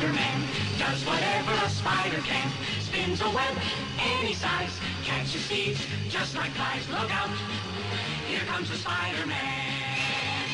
[0.00, 0.40] Spider-Man
[0.78, 2.48] does whatever a spider can.
[2.80, 3.54] Spins a web
[4.00, 4.72] any size,
[5.04, 6.88] catches thieves just like flies.
[6.88, 7.28] Look out,
[8.26, 10.48] here comes the Spider-Man.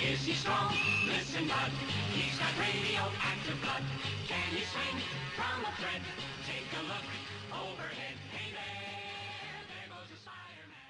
[0.00, 0.72] Is he strong?
[1.06, 1.70] Listen, bud.
[2.16, 3.84] He's got radioactive blood.
[4.26, 4.96] Can he swing
[5.36, 6.00] from a thread?
[6.48, 7.04] Take a look
[7.52, 8.16] overhead.
[8.32, 10.88] Hey there, goes the Spider-Man.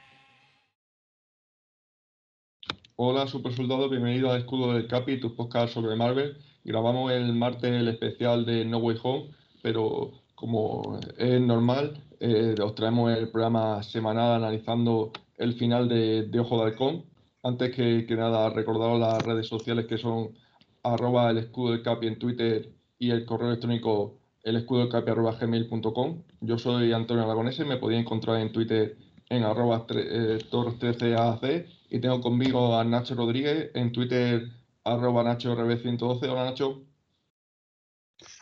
[2.95, 6.37] Hola, super soldado, bienvenido a Escudo del Capi, tu podcast sobre Marvel.
[6.69, 9.31] Grabamos el martes el especial de No Way Home,
[9.63, 16.41] pero como es normal, eh, os traemos el programa semanal analizando el final de, de
[16.41, 17.07] Ojo de Halcón.
[17.43, 20.35] Antes que, nada, recordaros las redes sociales que son
[20.83, 25.11] arroba el escudo del Capi en Twitter y el correo electrónico el escudo del Capi
[25.11, 26.23] arroba gmail.com.
[26.43, 28.99] Yo soy Antonio Aragonese, me podéis encontrar en Twitter
[29.31, 34.58] en arroba eh, torres13aac y tengo conmigo a Nacho Rodríguez en Twitter
[34.89, 36.29] arroba Nacho RB112.
[36.29, 36.83] Hola Nacho.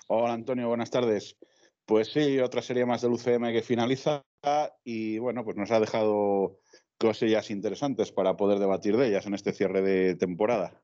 [0.08, 1.36] Hola Antonio, buenas tardes.
[1.84, 4.24] Pues sí, otra serie más del UCM que finaliza
[4.84, 6.58] y bueno, pues nos ha dejado
[6.98, 10.80] cosillas interesantes para poder debatir de ellas en este cierre de temporada.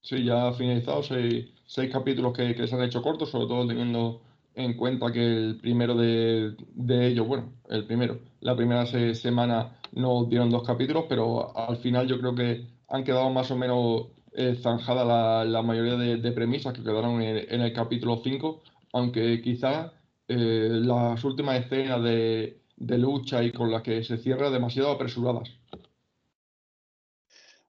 [0.00, 3.66] Sí, ya ha finalizado seis, seis capítulos que, que se han hecho cortos, sobre todo
[3.66, 4.22] teniendo
[4.54, 9.78] en cuenta que el primero de, de ellos, bueno, el primero, la primera se, semana
[9.92, 14.08] nos dieron dos capítulos, pero al final yo creo que han quedado más o menos
[14.32, 15.06] eh, zanjadas
[15.48, 19.92] la, mayoría de, premisas que quedaron en, el capítulo 5, aunque quizás
[20.28, 25.50] eh, las últimas escenas de, lucha y con las que se cierra demasiado apresuradas.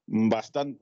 [0.05, 0.81] Bastante.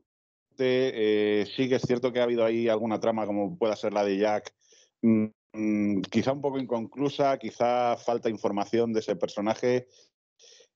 [0.57, 4.03] Eh, sí que es cierto que ha habido ahí alguna trama como pueda ser la
[4.03, 4.53] de Jack.
[5.01, 9.87] Mm, quizá un poco inconclusa, quizá falta información de ese personaje.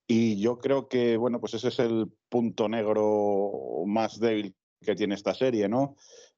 [0.07, 5.15] Y yo creo que, bueno, pues ese es el punto negro más débil que tiene
[5.15, 5.95] esta serie, ¿no?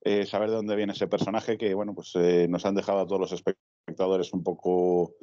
[0.07, 3.07] Eh, saber de dónde viene ese personaje que, bueno, pues eh, nos han dejado a
[3.07, 5.16] todos los espectadores un poco,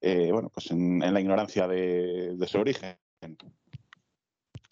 [0.00, 2.96] eh, bueno, pues en, la ignorancia de, su origen.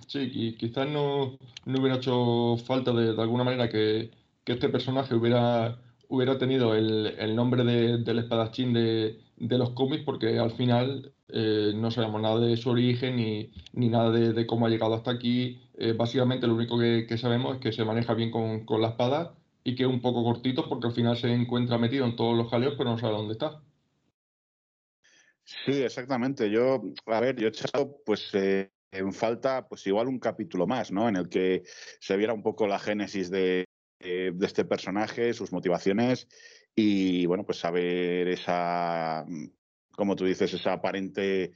[0.07, 1.37] Sí, y quizás no,
[1.67, 4.13] hubiera hecho falta de, alguna manera que,
[4.45, 5.81] este personaje hubiera
[6.39, 12.39] tenido el, nombre de, del espadachín de, los cómics porque al final no sabemos nada
[12.39, 13.51] de su origen ni,
[13.89, 15.61] nada de, cómo ha llegado hasta aquí.
[15.79, 19.35] Eh, básicamente lo único que, sabemos es que se maneja bien con, con, la espada
[19.63, 22.51] y que es un poco cortito porque al final se encuentra metido en todos los
[22.51, 23.61] jaleos pero no sabe dónde está.
[25.45, 26.51] Sí, exactamente.
[26.51, 30.91] Yo, a ver, yo he echado pues eh, en falta pues igual un capítulo más,
[30.91, 31.09] ¿no?
[31.11, 31.63] En el que
[32.01, 33.67] se viera un poco la génesis de,
[34.01, 36.27] eh, de este personaje, sus motivaciones
[36.75, 39.27] y, bueno, pues saber esa,
[39.93, 41.53] como tú dices, esa aparente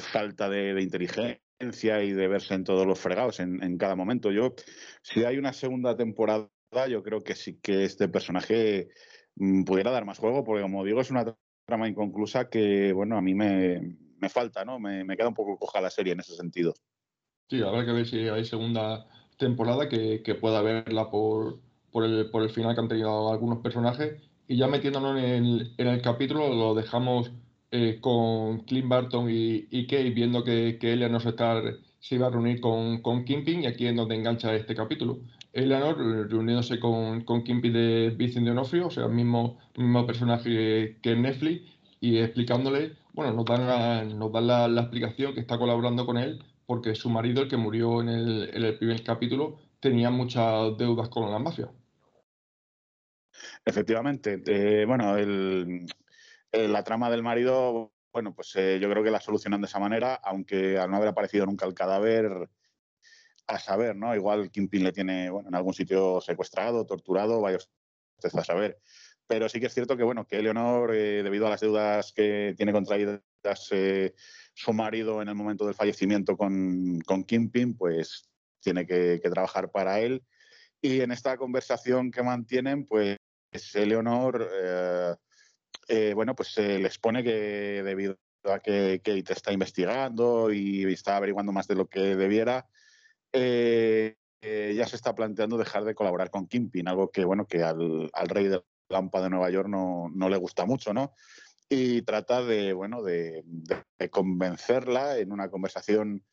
[0.00, 4.30] falta de, inteligencia y de verse en todos los fregados en, en, cada momento.
[4.30, 4.54] Yo,
[5.02, 6.48] si hay una segunda temporada,
[6.88, 8.88] yo creo que sí que este personaje
[9.36, 13.20] mm, pudiera dar más juego, porque como digo, es una trama inconclusa que, bueno, a
[13.20, 14.78] mí me, me falta, ¿no?
[14.78, 16.74] Me, me, queda un poco coja la serie en ese sentido.
[17.48, 19.06] Sí, habrá que ver si hay segunda
[19.36, 21.60] temporada que, que pueda verla por,
[21.90, 24.22] por, el, por el final que han tenido algunos personajes.
[24.48, 27.30] Y ya metiéndonos en el, en el capítulo, lo dejamos
[27.70, 31.62] eh, con Clint Barton y, y Kate, viendo que, que Eleanor se, está,
[31.98, 35.20] se iba a reunir con, con y aquí es donde engancha este capítulo.
[35.52, 35.98] Eleanor
[36.30, 41.22] reuniéndose con, con de Vicente de Onofrio, o sea, el mismo, mismo personaje que en
[41.22, 41.62] Netflix,
[42.00, 46.42] y explicándole, bueno, nos dan, nos dan la, la explicación que está colaborando con él
[46.70, 51.08] porque su marido, el que murió en el, en el primer capítulo, tenía muchas deudas
[51.08, 51.68] con la mafia.
[53.64, 54.40] Efectivamente.
[54.46, 55.84] Eh, bueno, el,
[56.52, 59.78] el, la trama del marido, bueno, pues eh, yo creo que la solucionan de esa
[59.78, 62.48] manera, aunque al no haber aparecido nunca el cadáver,
[63.50, 64.14] a saber, ¿no?
[64.14, 68.78] Igual Kimpin le tiene, bueno, en algún sitio secuestrado, torturado, vaya usted a saber.
[69.26, 72.54] Pero sí que es cierto que, bueno, que Eleonor, eh, debido a las deudas que
[72.56, 73.20] tiene contraídas,
[73.70, 74.14] eh,
[74.54, 78.28] su marido en el momento del fallecimiento con, con Kimping, pues
[78.60, 80.22] tiene que, que, trabajar para él.
[80.80, 83.18] Y en esta conversación que mantienen, pues
[83.74, 85.14] Eleonor, eh,
[85.90, 91.16] eh, bueno, pues se les pone que debido a que Kate está investigando y está
[91.16, 92.66] averiguando más de lo que debiera,
[93.32, 98.10] eh, ya se está planteando dejar de colaborar con Kimping, algo que, bueno, que al,
[98.14, 101.14] al rey de Lampa de Nueva York no, no le gusta mucho, ¿no?
[101.72, 106.24] y trata de, bueno, de, de, convencerla en una conversación,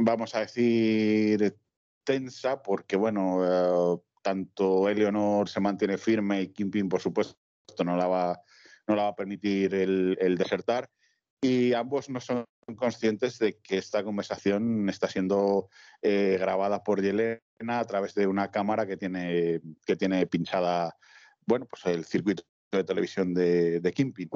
[0.00, 1.56] vamos a decir,
[2.04, 7.36] tensa, porque, bueno, eh, tanto Eleonor se mantiene firme y Kimping, por supuesto,
[7.84, 8.40] no la va,
[8.92, 10.88] no la va a permitir el, desertar,
[11.40, 12.44] y ambos no son
[12.76, 15.68] conscientes de que esta conversación está siendo
[16.00, 20.96] eh, grabada por Yelena a través de una cámara que tiene, que tiene pinchada
[21.46, 24.30] bueno, pues el circuito de televisión de, de Kimping.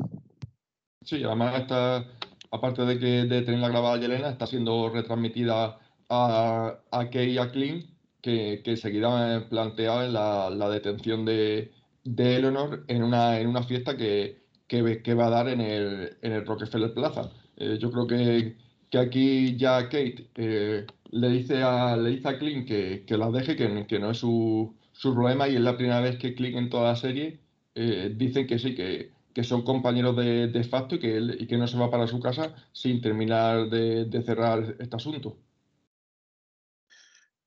[1.03, 2.05] Sí, además está,
[2.51, 5.79] aparte de que de tenerla grabada Yelena, está siendo retransmitida
[6.09, 7.85] a, a y a Clean,
[8.21, 13.63] que, que seguirá planteada en la, la detención de, de, Eleanor en una, en una
[13.63, 17.31] fiesta que, que, va a dar en el, en el Rockefeller Plaza.
[17.57, 18.57] Eh, yo creo que,
[18.91, 23.31] que, aquí ya Kate eh, le, dice a, le dice a Clint que, que la
[23.31, 26.57] deje, que, que no es su, su, problema, y es la primera vez que Clint
[26.57, 27.41] en toda la serie
[27.75, 31.47] eh, dicen que sí, que, que son compañeros de, de facto y que, él, y
[31.47, 35.37] que no se va para su casa sin terminar de, de cerrar este asunto.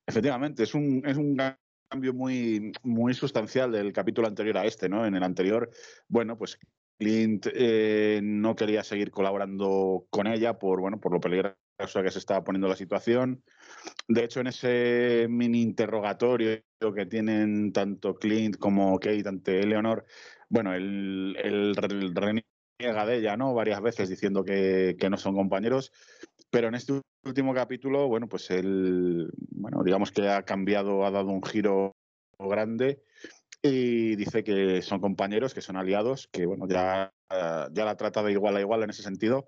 [0.08, 1.38] Efectivamente, es un, es un
[1.88, 5.06] cambio muy, muy sustancial del capítulo anterior a este, ¿no?
[5.06, 5.70] En el anterior,
[6.08, 6.58] bueno, pues
[7.00, 11.56] Clint eh, no quería seguir colaborando con ella por, bueno, por lo peligroso
[12.04, 13.42] que se estaba poniendo la situación.
[14.10, 16.62] De hecho, en ese mini interrogatorio
[16.94, 20.06] que tienen tanto Clint como Kate ante Eleanor,
[20.50, 21.36] bueno, el,
[21.76, 23.54] reniega de ella, ¿no?
[23.54, 25.94] Varias veces diciendo que, que, no son compañeros.
[26.50, 31.30] Pero en este último capítulo, bueno, pues él, bueno, digamos que ha cambiado, ha dado
[31.30, 31.96] un giro
[32.38, 33.04] grande
[33.62, 38.32] y dice que son compañeros, que son aliados, que bueno, ya, ya la trata de
[38.32, 39.48] igual a igual en ese sentido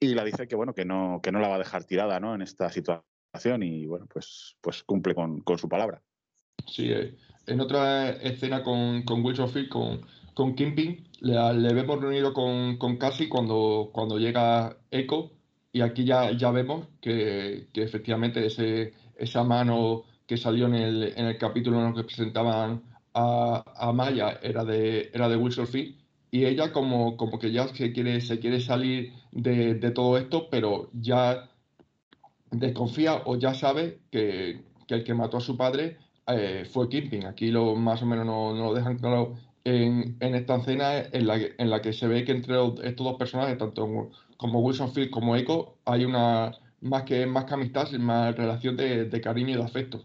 [0.00, 2.34] y la dice que bueno, que no, que no la va a dejar tirada, ¿no?
[2.34, 6.02] En esta situación y bueno, pues, pues cumple con, con su palabra.
[6.66, 7.16] Sí, eh,
[7.46, 10.00] en otra escena con, con Field, con,
[10.34, 15.32] con le, le, vemos reunido con, con Cassie cuando, cuando llega Echo,
[15.72, 21.02] y aquí ya, ya vemos que, que efectivamente ese, esa mano que salió en el,
[21.16, 25.66] en el capítulo en el que presentaban a, a Maya era de, era de Wilson
[25.66, 25.96] Field,
[26.30, 30.48] y ella como, como que ya se quiere, se quiere salir de, de todo esto,
[30.50, 31.50] pero ya
[32.50, 37.26] desconfía o ya sabe que, que el que mató a su padre eh, fue Kimping.
[37.26, 39.34] Aquí lo más o menos no, no lo dejan claro
[39.64, 43.16] en, en, esta escena en la, en la que se ve que entre estos dos
[43.18, 48.36] personajes, tanto como Wilson Field como Echo, hay una más que, más que amistad, más
[48.36, 50.04] relación de, de cariño y de afecto.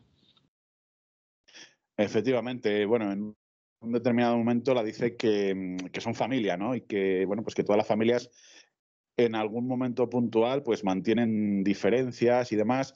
[1.98, 3.36] Efectivamente, bueno, en
[3.82, 6.76] un determinado momento la dice que, que, son familia, ¿no?
[6.76, 8.30] Y que, bueno, pues que todas las familias
[9.18, 12.94] en algún momento puntual pues mantienen diferencias y demás.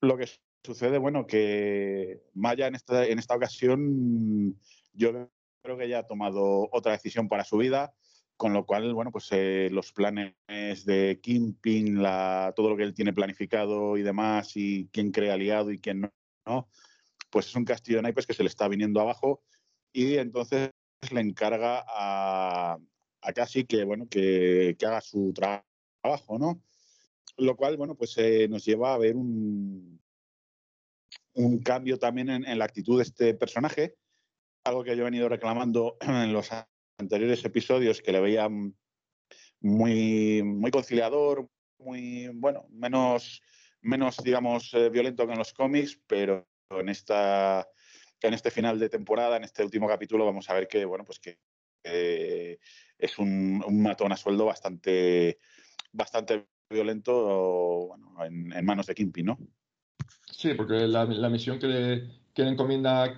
[0.00, 0.28] Lo que
[0.64, 4.56] sucede, bueno, que Maya en esta, en esta ocasión
[4.92, 5.28] yo
[5.62, 7.92] creo que ella ha tomado otra decisión para su vida,
[8.36, 12.94] con lo cual, bueno, pues eh, los planes de Kimping, la, todo lo que él
[12.94, 16.12] tiene planificado y demás, y quién crea aliado y quién no,
[16.46, 16.68] no,
[17.30, 19.42] pues es un castillo de naipes que se le está viniendo abajo
[19.92, 20.70] y entonces
[21.10, 22.78] le encarga a,
[23.22, 25.64] a Casi que, bueno, que, que haga su tra
[26.00, 26.62] trabajo, ¿no?
[27.36, 30.00] Lo cual, bueno, pues eh, nos lleva a ver un,
[31.34, 33.96] un cambio también en, la actitud de este personaje,
[34.64, 36.50] algo que yo he venido reclamando en los
[36.98, 38.48] anteriores episodios, que le veía
[39.60, 41.48] muy, muy conciliador,
[41.78, 43.40] muy, bueno, menos,
[43.80, 47.66] menos digamos, eh, violento que en los cómics, pero en esta
[48.20, 51.20] en este final de temporada, en este último capítulo, vamos a ver que, bueno, pues
[51.20, 51.38] que
[51.84, 52.58] eh,
[52.98, 55.38] es un, matón a sueldo bastante,
[55.92, 59.38] bastante violento bueno, en, manos de Kimping, ¿no?
[60.30, 63.16] Sí, porque la, la misión que le, que le, encomienda a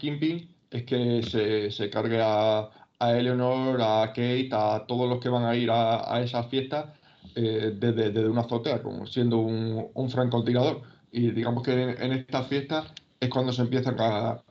[0.71, 5.45] es que se, se cargue a, a, Eleanor, a Kate, a todos los que van
[5.45, 6.95] a ir a, a esa fiesta
[7.35, 10.83] eh, desde, desde, una azotea, como siendo un, un francotirador.
[11.11, 12.85] Y digamos que en, en esta fiesta
[13.21, 14.43] es cuando se empiezan a,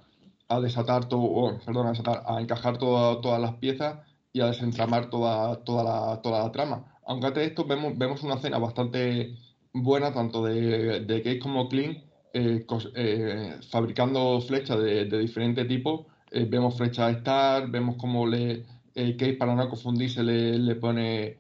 [0.48, 4.00] a desatar todo, perdón, a, encajar todas las piezas
[4.32, 6.86] y a desentramar toda, toda, la, toda la trama.
[7.06, 9.36] Aunque ante esto vemos, vemos una escena bastante
[9.74, 16.08] buena, tanto de, de como Clint, eh, eh, fabricando flechas de, de diferente tipo.
[16.32, 21.40] Eh, vemos flechas Star, vemos cómo le, Kate, para no confundirse, le, le pone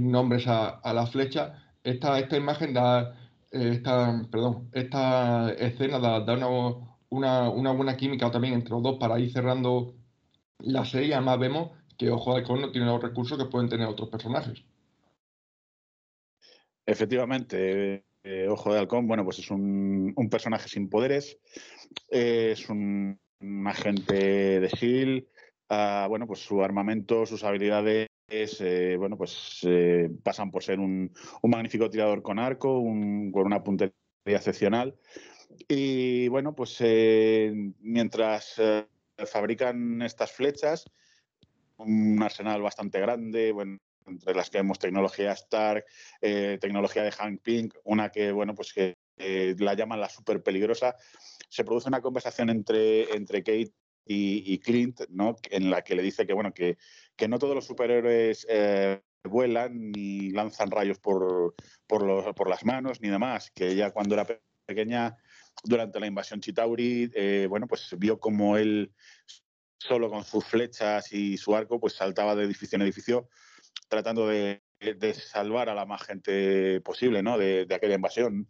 [0.00, 1.54] nombres a, a la flecha.
[1.84, 3.14] Esta, esta imagen da,
[3.54, 6.34] esta, perdón, esta escena da,
[7.10, 9.94] una una, buena química también entre los dos para ir cerrando
[10.58, 11.14] la serie.
[11.14, 14.64] Además, vemos que Ojo de Halcón no tiene los recursos que pueden tener otros personajes.
[16.86, 21.38] Efectivamente, eh, Ojo de Halcón, bueno, pues es un, un personaje sin poderes,
[22.10, 23.18] eh, es un,
[23.66, 25.26] agente de SEAL,
[25.70, 31.12] uh, bueno, pues su armamento, sus habilidades, eh, bueno, pues eh, pasan por ser un,
[31.42, 34.96] magnífico tirador con arco, con una puntería excepcional.
[35.68, 38.60] Y bueno, pues eh, mientras
[39.26, 40.84] fabrican estas flechas,
[41.76, 45.84] un arsenal bastante grande, bueno, entre las que vemos tecnología Stark,
[46.20, 50.96] tecnología de Hank Pink, una que, bueno, pues que la llaman la súper peligrosa.
[51.48, 53.72] Se produce una conversación entre, entre Kate
[54.06, 55.36] y, Clint, ¿no?
[55.50, 56.76] En la que le dice que, bueno, que,
[57.16, 61.54] que no todos los superhéroes eh, vuelan ni lanzan rayos por,
[61.86, 64.26] por, por, las manos ni demás, que ella cuando era
[64.66, 65.16] pequeña,
[65.62, 68.92] durante la invasión Chitauri, eh, bueno, pues vio como él
[69.78, 73.28] solo con sus flechas y su arco, pues saltaba de edificio en edificio
[73.88, 74.62] tratando de,
[75.14, 77.38] salvar a la más gente posible, ¿no?
[77.38, 78.46] De, de aquella invasión.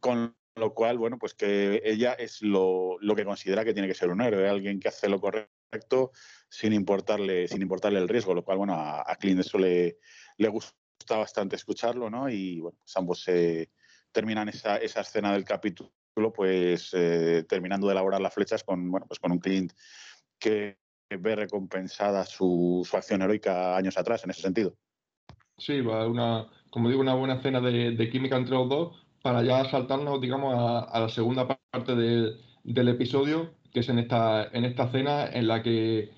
[0.00, 4.10] Con lo cual, bueno, pues que ella es lo, que considera que tiene que ser
[4.10, 6.12] un héroe, alguien que hace lo correcto
[6.48, 9.98] sin importarle, sin importarle el riesgo, lo cual, bueno, a, Clint eso le,
[10.36, 10.74] le, gusta
[11.08, 12.28] bastante escucharlo, ¿no?
[12.28, 13.70] Y bueno, pues ambos se
[14.12, 15.90] terminan esa, esa escena del capítulo,
[16.34, 19.72] pues eh, terminando de elaborar las flechas con, bueno, pues con un Clint
[20.38, 20.76] que
[21.08, 24.76] ve recompensada su, su acción heroica años atrás, en ese sentido.
[25.56, 29.42] Sí, va una, como digo, una buena escena de, de química entre los dos para
[29.42, 34.90] ya saltarnos, digamos, a, la segunda parte del episodio, que es en esta, en esta
[34.90, 36.10] cena en la que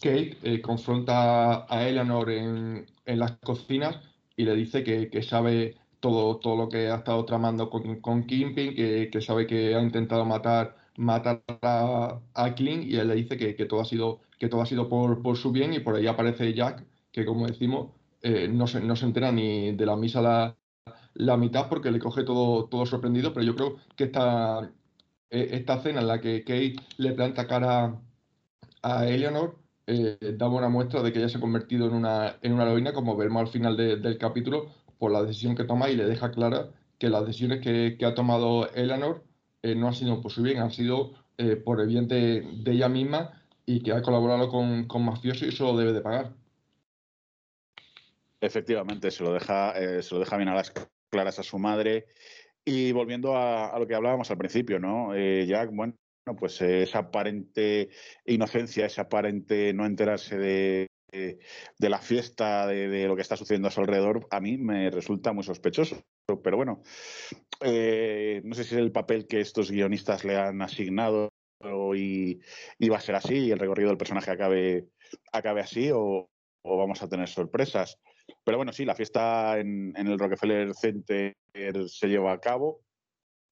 [0.00, 4.00] Kate eh, confronta a Eleanor en, en, las cocinas
[4.36, 8.74] y le dice que, sabe todo, todo lo que ha estado tramando con, con Kingpin,
[8.74, 13.64] que, que, sabe que ha intentado matar, matar a, a y él le dice que,
[13.66, 16.54] todo ha sido, que todo ha sido por, por su bien y por ahí aparece
[16.54, 17.90] Jack, que como decimos,
[18.22, 20.56] eh, no, se, no se entera ni de la misa la,
[21.14, 24.70] la mitad porque le coge todo, todo sorprendido, pero yo creo que esta,
[25.30, 28.00] eh, esta cena en la que Kate le planta cara
[28.82, 32.52] a Eleanor eh, da buena muestra de que ella se ha convertido en una, en
[32.52, 36.04] una heroína, como vemos al final del capítulo, por la decisión que toma y le
[36.04, 39.24] deja clara que las decisiones que, ha tomado Eleanor
[39.62, 41.12] eh, no han sido por su bien, han sido
[41.64, 45.72] por el bien de, ella misma y que ha colaborado con, con mafiosos y eso
[45.72, 46.34] lo debe de pagar.
[48.42, 50.70] Efectivamente, se lo deja, se lo deja bien a las
[51.10, 52.06] claras a su madre.
[52.64, 55.14] Y volviendo a, lo que hablábamos al principio, ¿no?
[55.14, 55.94] Eh, Jack, bueno,
[56.38, 57.90] pues esa aparente
[58.26, 60.88] inocencia, esa aparente no enterarse de,
[61.78, 65.42] la fiesta, de, lo que está sucediendo a su alrededor, a mí me resulta muy
[65.42, 66.02] sospechoso.
[66.42, 66.82] Pero bueno,
[67.62, 71.30] eh, no sé si es el papel que estos guionistas le han asignado
[71.94, 72.40] y,
[72.88, 74.86] va a ser así, y el recorrido del personaje acabe,
[75.32, 76.28] acabe así, o
[76.62, 77.98] vamos a tener sorpresas.
[78.44, 81.36] Pero bueno, sí, la fiesta en, el Rockefeller Center
[81.86, 82.82] se lleva a cabo.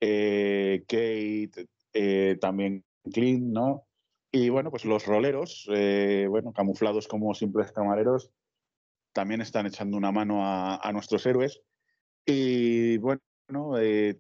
[0.01, 3.87] Eh, Kate, eh, también Clint, ¿no?
[4.31, 8.31] Y bueno, pues los roleros, eh, bueno, camuflados como simples camareros,
[9.13, 11.63] también están echando una mano a, nuestros héroes.
[12.27, 13.23] Y bueno,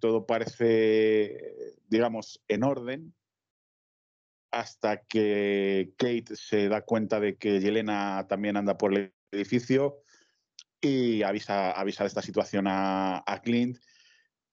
[0.00, 3.14] todo parece, digamos, en orden
[4.50, 10.02] hasta que Kate se da cuenta de que Yelena también anda por el edificio
[10.80, 13.78] y avisa, avisa de esta situación a, Clint,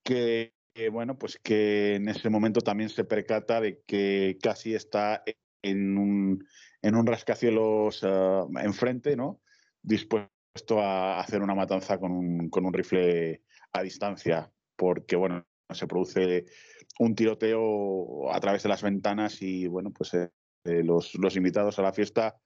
[0.03, 0.53] que,
[0.91, 5.23] bueno, pues que en ese momento también se percata de que casi está
[5.61, 6.47] en un,
[6.81, 9.41] en un rascacielos uh, enfrente, ¿no?
[9.81, 13.41] Dispuesto a hacer una matanza con un, con un rifle
[13.73, 16.45] a distancia, porque, bueno, se produce
[16.99, 20.31] un tiroteo a través de las ventanas y, bueno, pues eh,
[20.65, 22.37] eh, los, los, invitados a la fiesta,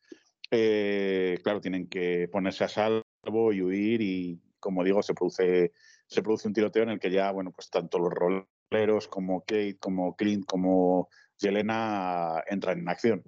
[0.50, 5.74] eh, claro, tienen que ponerse a salvo y huir y, como digo, se produce,
[6.08, 9.78] se produce un tiroteo en el que ya, bueno, pues tanto los roleros como Kate,
[9.80, 13.24] como Clint, como Yelena entran en acción.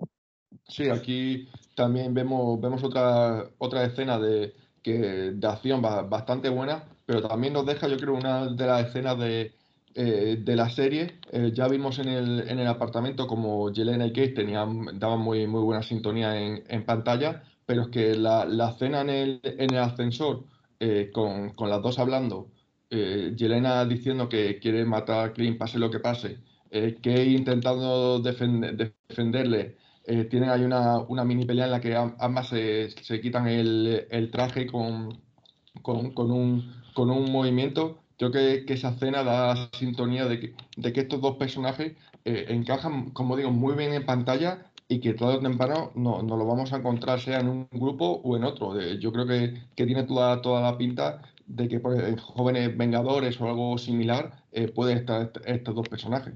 [0.68, 4.98] Sí, aquí también vemos, vemos otra, otra escena de, que,
[5.34, 9.54] de acción bastante buena, pero también nos deja, yo creo, una de las escenas de,
[9.96, 11.20] eh, de la serie.
[11.32, 15.48] Eh, ya vimos en el, en el apartamento como Yelena y Kate tenían, daban muy,
[15.48, 19.74] muy buena sintonía en, en pantalla, pero es que la, la cena en el, en
[19.74, 20.44] el ascensor,
[20.78, 22.52] eh, con, con, las dos hablando,
[22.90, 26.98] eh, Yelena diciendo que quiere matar a Clint, pase lo que pase, eh,
[27.28, 33.22] intentando defenderle, eh, tienen ahí una, una, mini pelea en la que ambas se, se
[33.22, 35.22] quitan el, el traje con,
[35.82, 38.04] con, con, un, con un movimiento.
[38.18, 41.94] Creo que, que, esa escena da sintonía de que, de que estos dos personajes
[42.26, 46.46] encajan, como digo, muy bien en pantalla y que todo o temprano no, no, lo
[46.46, 48.78] vamos a encontrar sea en un grupo o en otro.
[49.00, 53.48] Yo creo que, que tiene toda, toda la pinta de que pues, jóvenes Vengadores o
[53.48, 56.34] algo similar eh, pueden estar estos dos personajes.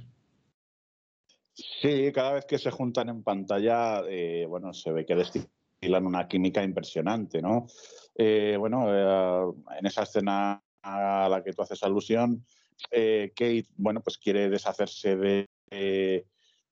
[1.53, 6.25] Sí, cada vez que se juntan en pantalla, eh, bueno, se ve que destilan una
[6.25, 7.67] química impresionante, ¿no?
[8.15, 12.45] Eh, bueno, eh, en esa escena a la que tú haces alusión,
[12.89, 16.25] Kate, bueno, pues quiere deshacerse de de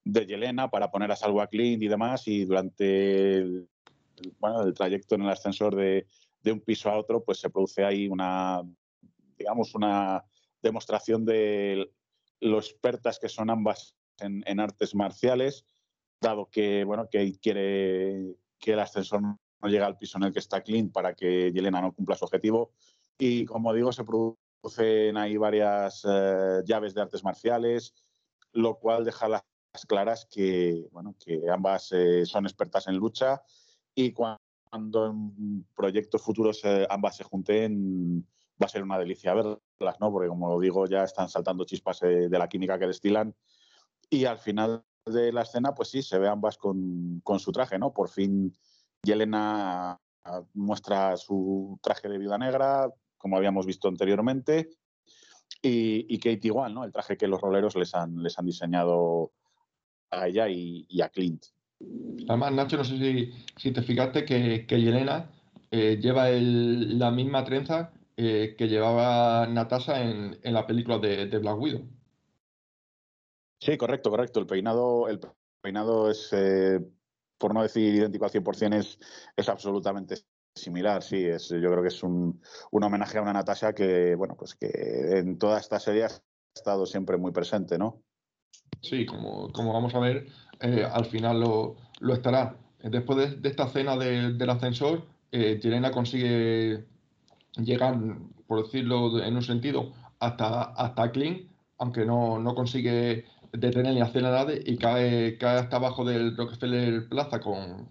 [0.04, 3.68] Yelena para poner a salvo a Clint y demás, y durante el,
[4.38, 6.06] bueno, el trayecto en el ascensor de,
[6.42, 8.62] de, un piso a otro, pues se produce ahí una,
[9.38, 10.24] digamos, una
[10.62, 11.90] demostración de
[12.40, 15.66] lo expertas que son ambas en, en artes marciales,
[16.20, 20.38] dado que, bueno, que quiere que el ascensor no llegue al piso en el que
[20.38, 22.72] está Clint para que Yelena no cumpla su objetivo.
[23.18, 27.94] Y como digo, se producen ahí varias eh, llaves de artes marciales,
[28.52, 29.42] lo cual deja las
[29.86, 33.42] claras que, bueno, que ambas eh, son expertas en lucha
[33.94, 38.26] y cuando en proyectos futuros eh, ambas se junten
[38.62, 40.12] va a ser una delicia verlas, ¿no?
[40.12, 43.34] Porque como digo, ya están saltando chispas de la química que destilan
[44.08, 47.78] y al final de la escena, pues sí, se ve ambas con, con su traje,
[47.78, 47.92] ¿no?
[47.92, 48.56] Por fin
[49.02, 50.00] Yelena
[50.54, 54.70] muestra su traje de vida negra, como habíamos visto anteriormente,
[55.62, 56.84] y, Kate igual, ¿no?
[56.84, 59.32] El traje que los roleros les han, les han diseñado
[60.20, 61.44] a ella y, a Clint.
[62.28, 65.30] Además, Nacho, no sé si, si te fijaste que, que Yelena
[65.70, 71.38] eh, lleva la misma trenza eh, que llevaba Natasha en, en la película de, de
[71.38, 71.88] Black Widow.
[73.60, 74.40] Sí, correcto, correcto.
[74.40, 75.20] El peinado, el
[75.60, 76.80] peinado es, eh,
[77.38, 78.98] por no decir idéntico al 100%, es,
[79.36, 80.16] es absolutamente
[80.54, 81.24] similar, sí.
[81.24, 82.40] Es, yo creo que es un,
[82.70, 84.68] un, homenaje a una Natasha que, bueno, pues que
[85.18, 86.10] en toda esta serie ha
[86.54, 88.02] estado siempre muy presente, ¿no?
[88.80, 90.26] Sí, como, como vamos a ver,
[90.60, 92.56] eh, al final lo, lo, estará.
[92.82, 95.60] Después de, esta escena del ascensor, eh,
[95.92, 96.84] consigue
[97.56, 97.98] llegar,
[98.46, 104.22] por decirlo en un sentido, hasta, hasta Kling, aunque no, no consigue detener ni hacer
[104.22, 107.88] nada y cae, cae hasta abajo del Rockefeller Plaza con,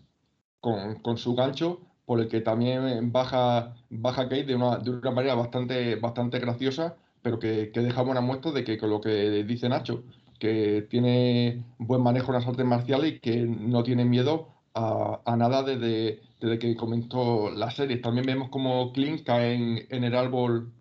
[0.59, 5.35] con, su gancho, por el que también baja, baja Kate de una, de una manera
[5.35, 9.69] bastante, bastante graciosa, pero que, que deja buena muestra de que con lo que dice
[9.69, 10.03] Nacho,
[10.43, 15.63] que tiene buen manejo en las artes marciales y que no tiene miedo a, nada
[15.63, 17.99] desde, desde, que comentó la serie.
[17.99, 19.53] También vemos como Clint cae
[19.89, 20.73] en, el árbol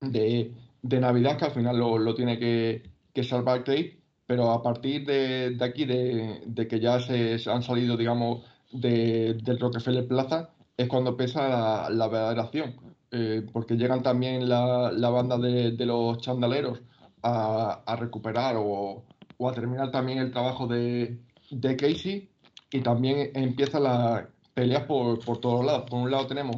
[0.00, 5.84] de, Navidad, que al final lo, tiene que, salvar Kate pero a partir de, aquí,
[5.84, 12.06] de, que ya se, han salido, digamos, de, del Rockefeller Plaza, es cuando empieza la,
[12.06, 12.76] verdadera acción,
[13.10, 16.82] eh, porque llegan también la banda de, los chandaleros
[17.22, 19.04] a, a recuperar o,
[19.38, 21.18] o, a terminar también el trabajo de,
[21.50, 22.28] de Casey
[22.70, 25.88] y también empieza la peleas por, por todos lados.
[25.88, 26.56] Por un lado tenemos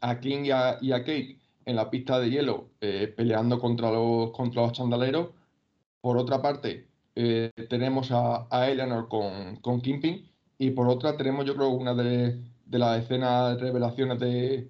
[0.00, 3.90] a King y a, y a Kate en la pista de hielo eh, peleando contra
[3.90, 5.28] los, contra los chandaleros
[6.00, 11.54] por otra parte, eh, tenemos a, Eleanor con, con Kimping y por otra tenemos yo
[11.54, 14.68] creo una de, las escenas revelaciones de, eh,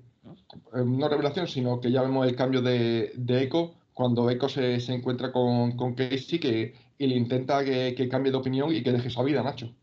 [0.84, 5.32] no revelación, sino que ya vemos el cambio de, de Echo cuando Echo se, encuentra
[5.32, 9.22] con, con, Casey que, y le intenta que, cambie de opinión y que deje su
[9.22, 9.74] vida, Nacho.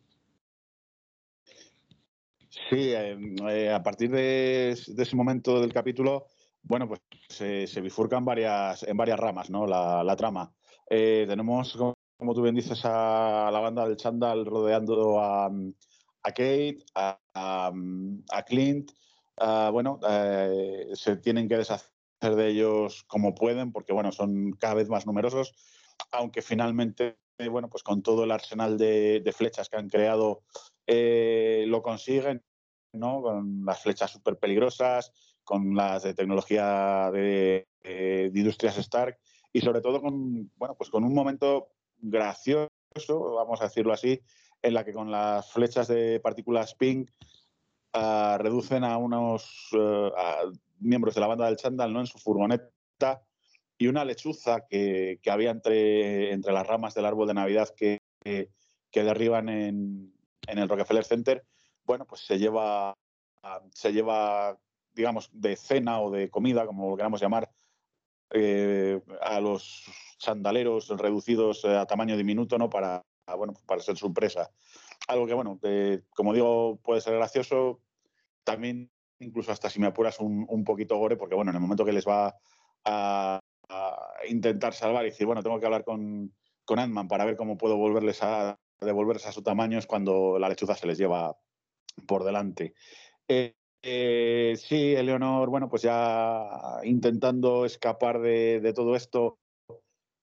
[2.70, 6.26] Sí, eh, a partir de, ese momento del capítulo,
[6.64, 9.66] bueno, pues se, bifurcan varias, en varias ramas, ¿no?
[9.66, 10.54] La, la trama.
[10.90, 11.78] Eh, tenemos,
[12.18, 15.50] como tú bien dices, a la banda del Chandal rodeando a,
[16.24, 17.72] Kate, a,
[18.46, 18.92] Clint.
[19.72, 24.90] bueno, eh, se tienen que deshacer de ellos como pueden, porque bueno, son cada vez
[24.90, 25.54] más numerosos,
[26.12, 27.18] aunque finalmente,
[27.50, 30.44] bueno, pues con todo el arsenal de, flechas que han creado,
[30.86, 32.44] eh, lo consiguen,
[32.94, 33.22] ¿no?
[33.22, 35.12] Con las flechas súper peligrosas,
[35.44, 39.18] con las de tecnología de, de Industrias Stark
[39.54, 42.70] y sobre todo con, bueno, pues con un momento gracioso,
[43.36, 44.22] vamos a decirlo así,
[44.62, 47.10] en la que con las flechas de partículas pink
[47.96, 50.44] uh, reducen a unos a
[50.80, 52.00] miembros de la banda del Chandal ¿no?
[52.00, 53.22] en su furgoneta
[53.78, 58.00] y una lechuza que, que, había entre, entre las ramas del árbol de Navidad que,
[58.24, 58.50] que,
[58.92, 60.14] que derriban en,
[60.48, 61.46] en, el Rockefeller Center,
[61.86, 62.94] bueno, pues se lleva,
[63.72, 64.58] se lleva,
[64.94, 67.50] digamos, de cena o de comida, como lo queramos llamar,
[68.32, 69.86] eh, a los
[70.18, 72.70] sandaleros reducidos eh, a tamaño diminuto, ¿no?
[72.70, 73.06] Para,
[73.38, 74.52] bueno, para ser sorpresa.
[75.08, 75.60] Algo que, bueno,
[76.10, 77.80] como digo, puede ser gracioso.
[78.44, 81.86] También, incluso hasta si me apuras un, un poquito gore, porque, bueno, en el momento
[81.86, 82.36] que les va
[82.86, 83.40] a,
[84.30, 86.34] intentar salvar y decir, bueno, tengo que hablar con,
[86.66, 90.50] con Ant-Man para ver cómo puedo volverles a devolverles a su tamaño, es cuando la
[90.50, 91.36] lechuza se les lleva
[92.06, 92.74] por delante.
[93.28, 99.40] Eh, eh, sí, Eleonor, bueno, pues ya intentando escapar de, todo esto,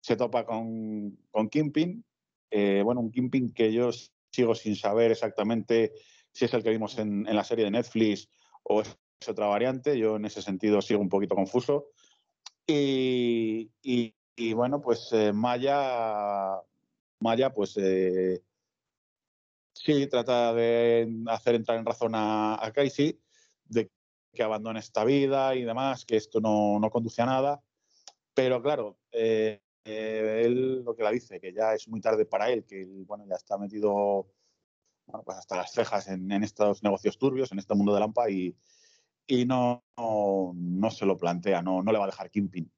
[0.01, 2.03] se topa con, con Kimping.
[2.51, 3.89] Eh, bueno, un Kimping que yo
[4.31, 5.93] sigo sin saber exactamente
[6.31, 8.27] si es el que vimos en, la serie de Netflix
[8.63, 8.97] o es
[9.27, 9.97] otra variante.
[9.97, 11.87] Yo en ese sentido sigo un poquito confuso.
[12.65, 13.71] Y,
[14.53, 16.61] bueno, pues eh, Maya,
[17.19, 17.77] Maya, pues
[19.73, 23.19] sí, trata de hacer entrar en razón a, a Casey
[23.65, 23.91] de
[24.33, 27.61] que abandone esta vida y demás, que esto no, no conduce a nada.
[28.33, 32.49] Pero claro, eh, eh, él lo que la dice, que ya es muy tarde para
[32.49, 34.27] él, que bueno, ya está metido
[35.25, 38.55] pues hasta las cejas en, estos negocios turbios, en este mundo de Lampa y,
[39.45, 42.69] no, no, se lo plantea, no, no le va a dejar Kimping.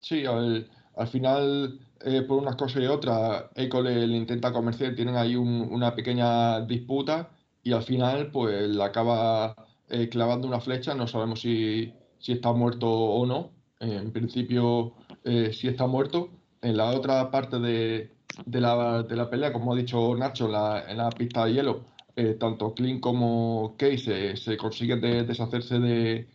[0.00, 0.68] Sí, al,
[1.10, 6.60] final, eh, por unas cosas y otras, Eco le, intenta convencer, tienen ahí una pequeña
[6.60, 7.30] disputa
[7.62, 9.56] y al final, pues le acaba
[9.88, 13.52] eh, clavando una flecha, no sabemos si, si está muerto o no.
[13.80, 16.30] en principio, eh, sí está muerto.
[16.62, 18.13] En la otra parte de,
[18.46, 21.84] de, la, de la pelea, como ha dicho Nacho, la, en la pista de hielo,
[22.16, 26.28] eh, tanto Clint como Kay se, consiguen deshacerse de,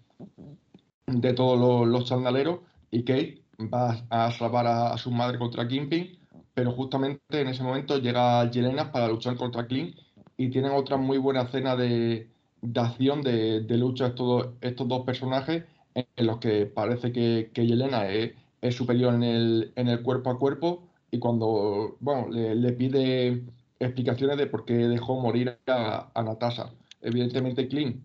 [1.07, 2.59] de todos los, los chandaleros
[2.91, 6.17] y Kay va a salvar a, su madre contra Kingpin,
[6.53, 9.97] pero justamente en ese momento llega Yelena para luchar contra Clint
[10.37, 12.29] y tienen otra muy buena escena de,
[12.61, 17.67] de acción de, de, lucha estos, estos dos personajes en los que parece que, que
[17.67, 22.55] Yelena es, es, superior en el, en el cuerpo a cuerpo y cuando bueno, le,
[22.55, 23.43] le pide
[23.79, 26.71] explicaciones de por qué dejó morir a, a Natasha.
[27.01, 28.03] Evidentemente Clint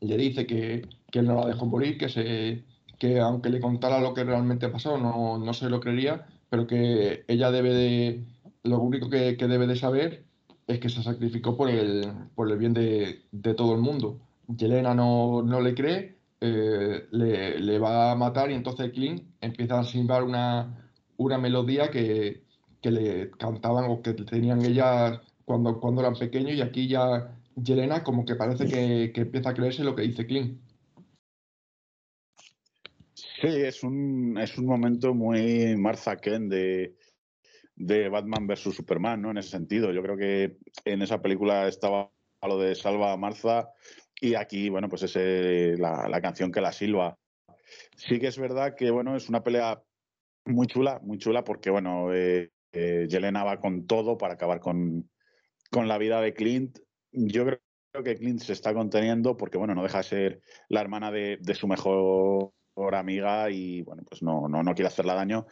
[0.00, 2.64] le dice que, que él no la dejó morir, que se,
[2.98, 7.24] que aunque le contara lo que realmente pasó, no, no se lo creería, pero que
[7.28, 8.24] ella debe de,
[8.62, 10.24] lo único que, debe de saber
[10.66, 13.22] es que se sacrificó por el, por el bien de,
[13.56, 14.20] todo el mundo.
[14.48, 19.84] Yelena no, no le cree, eh, le, va a matar y entonces Clint empieza a
[19.84, 20.81] silbar una,
[21.22, 22.42] una melodía que,
[22.82, 28.24] le cantaban o que tenían ellas cuando, cuando eran pequeños y aquí ya Yelena como
[28.24, 30.60] que parece que, que empieza a creerse lo que dice Clint.
[33.14, 36.96] Sí, es un, es un momento muy Martha Kent de,
[37.74, 39.30] de Batman versus Superman, ¿no?
[39.30, 39.92] En ese sentido.
[39.92, 42.12] Yo creo que en esa película estaba
[42.46, 43.70] lo de Salva a Martha
[44.20, 47.18] y aquí, bueno, pues es la, la, canción que la silba.
[47.96, 49.82] Sí que es verdad que, bueno, es una pelea
[50.44, 55.10] muy chula, muy chula porque, bueno, eh, eh, Yelena va con todo para acabar con,
[55.70, 56.78] con la vida de Clint.
[57.12, 61.10] Yo creo que Clint se está conteniendo porque, bueno, no deja de ser la hermana
[61.10, 62.52] de, su mejor
[62.94, 65.46] amiga y bueno, pues no, no, no quiere hacerla daño.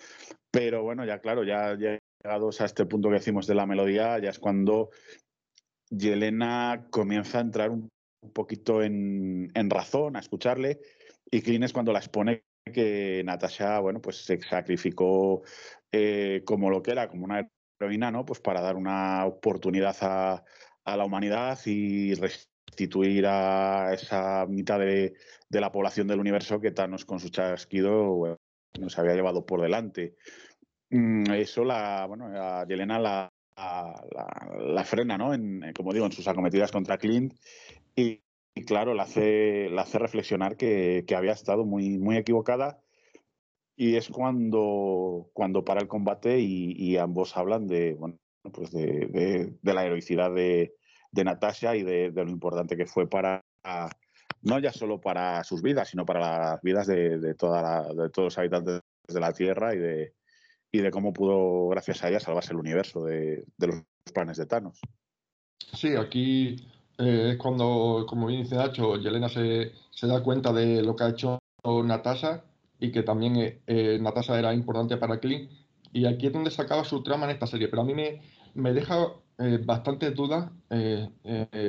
[0.50, 4.30] Pero bueno, ya claro, ya, llegados a este punto que decimos de la melodía, ya
[4.30, 4.90] es cuando
[5.90, 7.88] Yelena comienza a entrar un,
[8.34, 10.80] poquito en, en, razón, a escucharle,
[11.30, 15.42] y Clint es cuando la expone que Natasha, bueno, pues se sacrificó
[15.92, 18.24] eh, como lo que era, como una heroína, ¿no?
[18.24, 20.44] Pues para dar una oportunidad a,
[20.84, 25.14] a la humanidad y restituir a esa mitad de,
[25.48, 28.38] de la población del universo que Thanos con su chasquido
[28.78, 30.16] nos había llevado por delante.
[30.90, 35.34] Mm, eso la, bueno, a Yelena la, la, frena, ¿no?
[35.34, 37.34] En, como digo, en sus acometidas contra Clint
[38.54, 42.80] y, claro, la hace, la hace reflexionar que, que, había estado muy, muy equivocada
[43.76, 47.96] y es cuando, cuando para el combate y, ambos hablan de,
[48.52, 50.74] pues de, de, la heroicidad de,
[51.12, 53.44] de Natasha y de, lo importante que fue para
[54.42, 58.80] no ya solo para sus vidas, sino para las vidas de, de todos los habitantes
[59.06, 60.14] de la Tierra y de,
[60.72, 63.82] y de cómo pudo, gracias a ella, salvarse el universo de, los
[64.12, 64.80] planes de Thanos.
[65.72, 66.56] Sí, aquí
[67.00, 71.04] eh, es cuando, como bien dice Nacho, Yelena se, se, da cuenta de lo que
[71.04, 71.38] ha hecho
[71.84, 72.44] Natasha
[72.78, 75.50] y que también eh, eh, Natasha era importante para Clint.
[75.92, 77.68] Y aquí es donde se acaba su trama en esta serie.
[77.68, 78.20] Pero a mí me,
[78.54, 79.08] me deja
[79.64, 80.50] bastantes dudas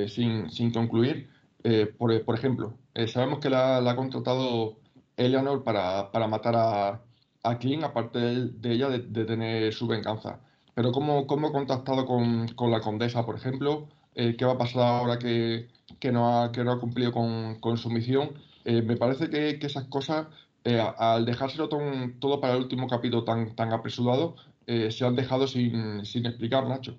[0.08, 1.28] sin, sin concluir
[1.64, 4.78] eh, por, por, ejemplo, eh, sabemos que la, ha contratado
[5.16, 7.02] Eleanor para, para matar a,
[7.42, 10.40] a Clint, aparte de, ella, de, tener su venganza.
[10.74, 13.88] Pero ¿cómo, cómo ha contactado con, con, la condesa, por ejemplo?
[14.14, 17.60] Eh, ¿Qué va a pasar ahora que, que, no, ha, que no ha cumplido con,
[17.60, 18.32] con su misión?
[18.64, 20.28] me parece que, que esas cosas,
[20.64, 26.26] al dejárselo todo, para el último capítulo tan, tan apresurado, se han dejado sin, sin
[26.26, 26.96] explicar, Nacho.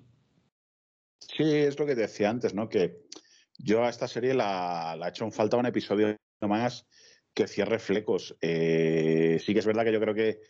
[1.20, 2.68] Sí, es lo que decía antes, ¿no?
[2.68, 3.06] Que
[3.56, 6.86] yo a esta serie la, la he hecho en falta un episodio más
[7.34, 8.36] que cierre flecos.
[8.40, 10.40] Eh, sí que es verdad que yo creo que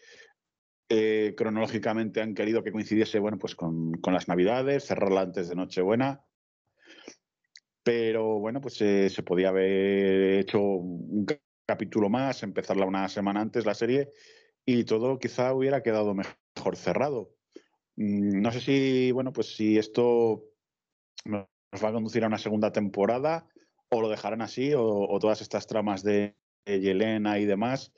[0.90, 6.24] eh, cronológicamente han querido que coincidiese bueno, pues con, las Navidades, cerrarla antes de Nochebuena.
[7.84, 11.26] Pero bueno, pues eh, se podía haber hecho un
[11.66, 14.10] capítulo más, empezarla una semana antes la serie
[14.64, 17.34] y todo quizá hubiera quedado mejor cerrado.
[17.96, 20.44] Mm, no sé si, bueno, pues si esto
[21.26, 21.46] nos
[21.84, 23.46] va a conducir a una segunda temporada
[23.90, 27.92] o lo dejarán así o, todas estas tramas de, Yelena y demás,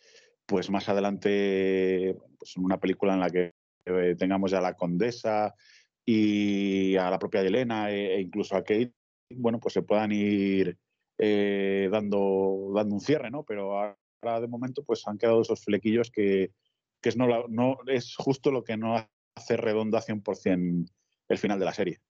[0.44, 3.52] pues más adelante, pues una película en la que
[3.84, 5.54] eh, tengamos ya a la condesa
[6.04, 8.92] y a la propia Yelena e, e, incluso a Kate,
[9.30, 10.78] bueno, pues se puedan ir
[11.18, 13.44] eh, dando, dando un cierre, ¿no?
[13.44, 16.52] Pero ahora de momento pues han quedado esos flequillos que,
[17.02, 18.96] es, no, es justo lo que no
[19.36, 20.90] hace redondo a 100%
[21.28, 22.00] el final de la serie.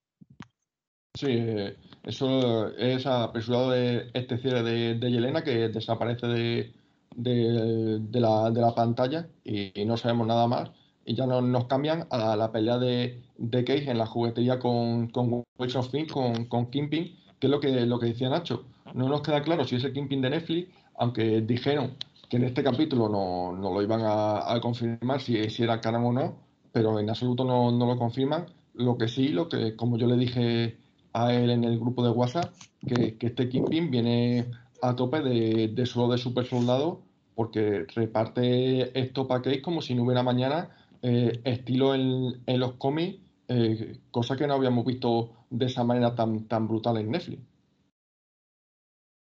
[1.13, 6.73] Sí, eh, eso es apresurado de este cierre de, Yelena que desaparece de,
[7.15, 10.71] de, de la, pantalla y, no sabemos nada más.
[11.07, 15.07] Y ya no, nos cambian a la, pelea de, de Cage en la juguetería con,
[15.07, 18.65] con of con, con Kimping, que es lo que, lo que decía Nacho.
[18.93, 21.95] No nos queda claro si es el Kimping de Netflix, aunque dijeron
[22.29, 26.11] que en este capítulo no, no lo iban a, confirmar si, si era Karam o
[26.11, 26.35] no,
[26.73, 28.47] pero en absoluto no, no lo confirman.
[28.73, 30.77] Lo que sí, lo que como yo le dije
[31.13, 32.53] a él en el grupo de WhatsApp
[32.85, 37.01] que, este Kingpin viene a tope de, de solo de super soldado
[37.33, 40.69] porque reparte esto para Case como si no hubiera mañana
[41.01, 46.47] eh, estilo en, los cómics, eh, cosa que no habíamos visto de esa manera tan,
[46.47, 47.41] tan brutal en Netflix.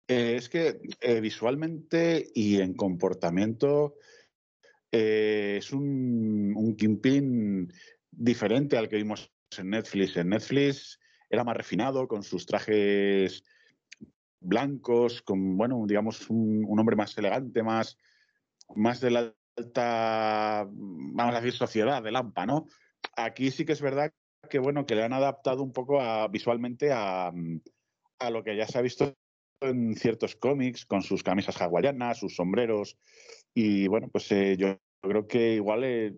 [0.08, 0.82] Eh, es que
[1.22, 3.96] visualmente y en comportamiento
[4.92, 7.72] es un, un Kingpin
[8.12, 10.18] diferente al que vimos en Netflix.
[10.18, 13.44] En Netflix era más refinado, con sus trajes
[14.42, 17.98] blancos, con, bueno, digamos, un, hombre más elegante, más,
[18.76, 19.34] más de la
[19.74, 22.68] vamos a decir, sociedad de Lampa, ¿no?
[23.16, 24.14] Aquí sí que es verdad
[24.50, 27.32] que, bueno, que le han adaptado un poco visualmente a,
[28.20, 29.16] a lo que ya se ha visto
[29.62, 32.98] en ciertos cómics, con sus camisas hawaianas, sus sombreros,
[33.54, 36.18] y bueno, pues eh, yo creo que igual eh,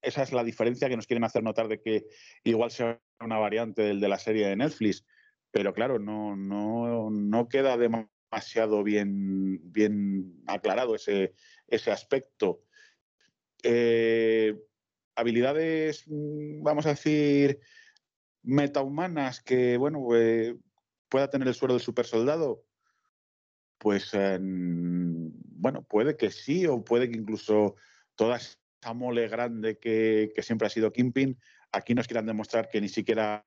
[0.00, 2.06] esa es la diferencia que nos quieren hacer notar de que
[2.44, 5.04] igual sea una variante del de la serie de Netflix,
[5.50, 11.34] pero claro, no, no, no queda demasiado bien, bien aclarado ese,
[11.66, 12.62] ese aspecto.
[13.62, 14.56] Eh,
[15.14, 17.60] habilidades, mm, vamos a decir,
[18.42, 20.56] metahumanas que, bueno, eh,
[21.08, 22.64] pueda tener el suelo del super soldado,
[23.78, 27.76] pues, bueno, puede que sí, o puede que incluso
[28.16, 31.38] todas esa mole grande que, siempre ha sido Kimping,
[31.72, 33.44] aquí nos quieran demostrar que ni siquiera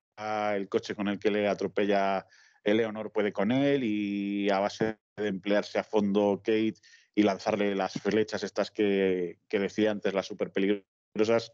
[0.55, 2.25] el coche con el que le atropella
[2.63, 6.75] Eleonor puede con él y a base de emplearse a fondo Kate
[7.15, 11.51] y lanzarle las flechas estas que, decía antes, las súper peligrosas,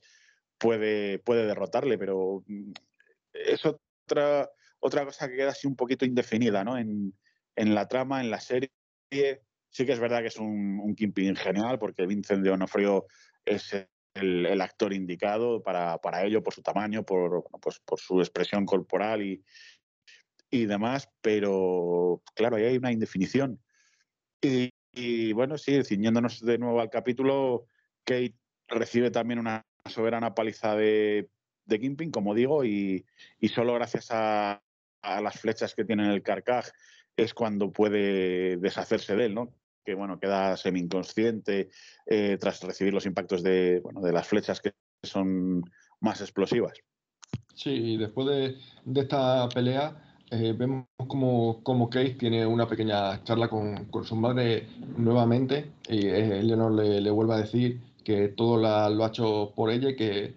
[0.58, 2.72] puede, puede derrotarle, pero mm,
[3.34, 6.78] es otra, otra cosa que queda así un poquito indefinida ¿no?
[6.78, 7.14] en,
[7.56, 8.72] la trama, en la serie.
[9.10, 10.96] Sí que es verdad que es un, un
[11.36, 13.06] genial, porque Vincent de Onofrio
[13.46, 13.74] es
[14.14, 19.44] el, actor indicado para, ello, por su tamaño, por, pues, por su expresión corporal y,
[20.50, 23.62] y demás, pero claro, ahí hay una indefinición.
[25.34, 27.66] Bueno, sí, ciñéndonos de nuevo al capítulo,
[28.04, 28.36] Kate
[28.68, 31.30] recibe también una soberana paliza de,
[31.66, 33.06] de Kimping, como digo, y,
[33.40, 34.62] y solo gracias a,
[35.02, 36.68] a, las flechas que tiene en el carcaj
[37.16, 39.54] es cuando puede deshacerse de él, ¿no?
[39.88, 41.70] que bueno, queda semi-inconsciente
[42.06, 45.64] eh, tras recibir los impactos de, bueno, de las flechas que son
[46.02, 46.74] más explosivas.
[47.56, 53.50] Sí, y después de, esta pelea eh, vemos como, como Case tiene una pequeña charla
[53.50, 59.04] con, su madre nuevamente y eh, Eleanor le, le, vuelve a decir que todo lo
[59.04, 60.36] ha hecho por ella y que,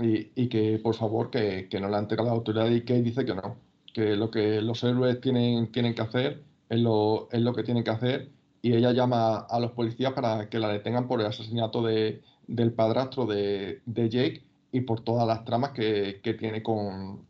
[0.00, 2.70] y, que por favor que, no la han entregado a la autoridad.
[2.70, 3.56] Y Kate dice que no,
[3.92, 7.84] que lo que los héroes tienen, tienen que hacer es lo, es lo que tienen
[7.84, 8.30] que hacer.
[8.62, 12.72] Y ella llama a los policías para que la detengan por el asesinato de, del
[12.72, 14.42] padrastro de, Jake
[14.72, 17.26] y por todas las tramas que, tiene con,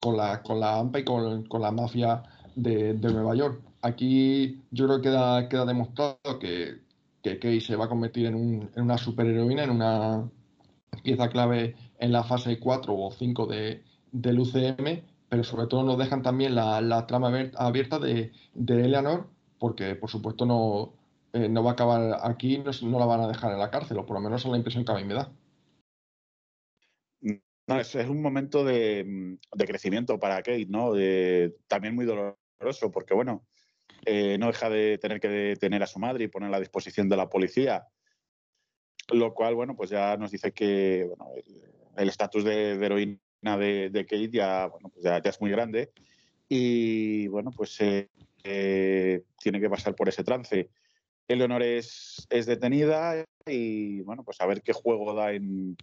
[0.00, 2.22] con, la, con la AMPA y con, la mafia
[2.54, 3.60] de, Nueva York.
[3.82, 6.82] Aquí yo creo que queda, queda demostrado que,
[7.22, 10.30] que Kay se va a convertir en, un, en una superheroína, en una
[11.02, 13.82] pieza clave en la fase 4 o 5 de,
[14.12, 19.26] del UCM, pero sobre todo nos dejan también la, la trama abierta de, de Eleanor
[19.58, 20.92] porque por supuesto no,
[21.32, 24.06] eh, no va a acabar aquí, no, la van a dejar en la cárcel, o
[24.06, 25.30] por lo menos es la impresión que a mí me da.
[27.66, 30.92] No, es, un momento de, crecimiento para Kate, ¿no?
[31.66, 33.44] también muy doloroso, porque bueno,
[34.04, 37.16] eh, no deja de tener que detener a su madre y ponerla a disposición de
[37.16, 37.88] la policía,
[39.12, 41.10] lo cual, bueno, pues ya nos dice que
[41.96, 43.18] el estatus de, heroína
[43.58, 45.90] de, Kate ya, bueno, pues ya, es muy grande
[46.48, 50.70] y, bueno, pues eh, tiene que pasar por ese trance.
[51.26, 55.76] Eleonor es, es detenida y, bueno, pues a ver qué juego da en,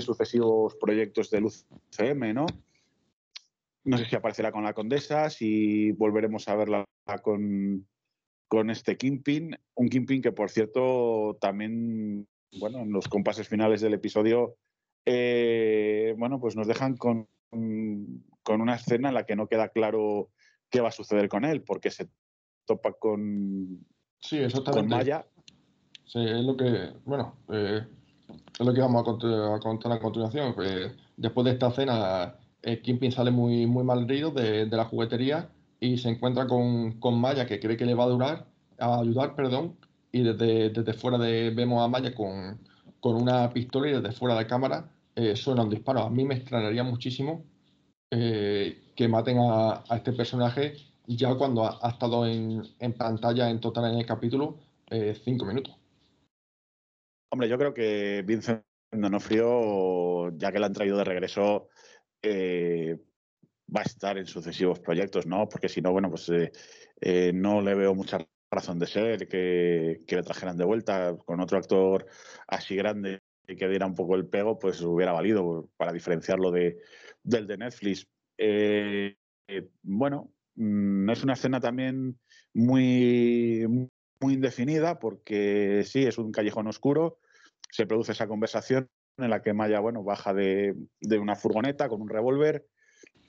[0.00, 2.46] sucesivos proyectos del UCM, ¿no?
[3.84, 6.84] No sé si aparecerá con la condesa, si volveremos a verla
[7.22, 7.86] con,
[8.48, 9.56] con este Kingpin.
[9.74, 12.26] Un Kingpin que, por cierto, también,
[12.58, 14.56] bueno, en los compases finales del episodio,
[15.04, 20.30] eh, bueno, pues nos dejan con, con una escena en la que no queda claro
[20.70, 22.08] qué va a suceder con él, porque se
[22.64, 23.84] topa con,
[24.20, 24.40] sí,
[24.72, 25.26] con Maya.
[26.04, 27.86] Sí, es lo que, bueno, eh,
[28.58, 30.54] es lo que vamos a, contar a continuación.
[31.16, 35.98] después de esta escena, eh, Kimpin sale muy, muy mal herido de, la juguetería y
[35.98, 38.46] se encuentra con, Maya que cree que le va a durar,
[38.78, 39.76] a ayudar, perdón,
[40.12, 42.60] y desde, desde fuera de, vemos a Maya con,
[43.02, 46.00] una pistola y desde fuera de cámara eh, suena un disparo.
[46.00, 47.44] A mí me extrañaría muchísimo
[48.10, 52.62] eh, que maten a, este personaje ya cuando ha, estado en,
[52.96, 54.58] pantalla en total en el capítulo
[54.90, 55.74] eh, cinco minutos.
[57.34, 61.68] Hombre, yo creo que Vincent Donofrio, ya que la han traído de regreso,
[62.22, 62.96] eh,
[63.74, 65.48] va a estar en sucesivos proyectos, ¿no?
[65.48, 66.30] Porque si no, bueno, pues
[67.34, 71.58] no le veo mucha razón de ser que, que, le trajeran de vuelta con otro
[71.58, 72.06] actor
[72.46, 76.78] así grande y que diera un poco el pego, pues hubiera valido para diferenciarlo de,
[77.24, 78.06] del de Netflix.
[78.38, 79.16] Eh,
[79.48, 82.16] eh, bueno, mm, es una escena también
[82.52, 87.18] muy, muy indefinida porque sí, es un callejón oscuro,
[87.70, 90.74] se produce esa conversación en la que Maya, bueno, baja de,
[91.18, 92.66] una furgoneta con un revólver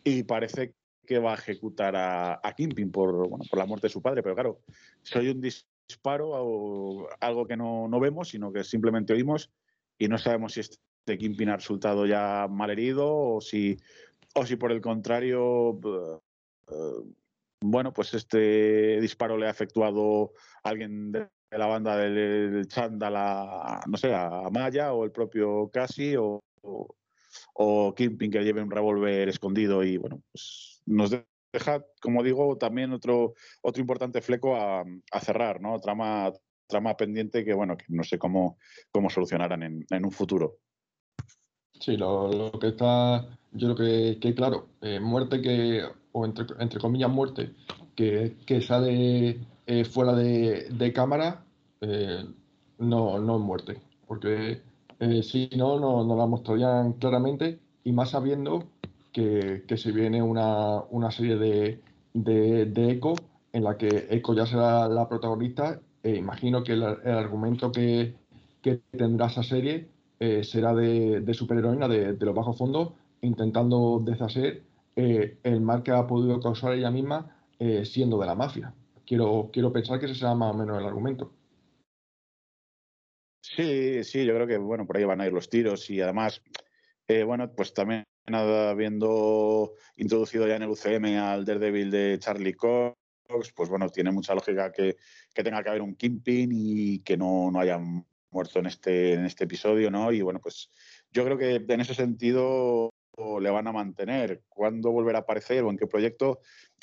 [0.04, 0.74] y parece
[1.06, 4.24] que va a ejecutar a, a Kimping por, bueno, por la muerte de su padre,
[4.24, 4.62] pero claro,
[5.04, 9.52] soy un disparo o algo que no, no vemos, sino que simplemente oímos
[10.00, 13.78] y no sabemos si este Kimping ha resultado ya mal herido o si
[14.36, 17.14] o si por el contrario, eh,
[17.70, 23.98] bueno, pues este disparo le ha efectuado alguien de la banda del Chandal a, no
[23.98, 26.44] sé, a Maya o el propio Casi o,
[27.54, 31.12] o, Kimping que lleve un revólver escondido y bueno, pues nos
[31.54, 34.86] deja, como digo, también otro, otro importante fleco a,
[35.22, 35.80] cerrar, ¿no?
[35.80, 36.32] Trama,
[36.68, 38.58] trama pendiente que bueno, que no sé cómo,
[38.92, 40.60] cómo solucionarán en un futuro.
[41.80, 47.10] Sí, lo, que está, yo creo que, claro, eh, muerte que, o entre, entre comillas
[47.12, 47.52] muerte,
[47.96, 51.44] que, que sale eh, fuera de, de cámara,
[51.82, 52.26] eh,
[52.80, 54.62] no, no es muerte, porque
[55.24, 58.64] si no, no, la mostrarían claramente y más sabiendo
[59.12, 61.82] que, que se viene una, una serie de,
[62.14, 63.14] de, de, Echo
[63.54, 68.16] en la que Echo ya será la protagonista e imagino que el, el argumento que,
[68.62, 74.64] que tendrá esa serie eh, será de, superheroína de, los bajos fondos, intentando deshacer
[74.96, 78.74] eh, el mal que ha podido causar ella misma eh, siendo de la mafia.
[79.06, 81.34] Quiero, quiero pensar que ese será más o menos el argumento.
[83.42, 86.42] Sí, sí, yo creo que bueno, por ahí van a ir los tiros y además,
[87.26, 92.96] bueno, pues también habiendo introducido ya en el UCM al Daredevil de Charlie Cox,
[93.56, 94.98] pues bueno, tiene mucha lógica que,
[95.34, 97.80] que tenga que haber un Kingpin y que no, no haya
[98.36, 100.12] muerto en este, en este episodio, ¿no?
[100.12, 100.70] Y bueno, pues
[101.12, 102.92] yo creo que en ese sentido
[103.40, 104.44] le van a mantener.
[104.50, 106.40] ¿Cuándo volverá a aparecer o en qué proyecto?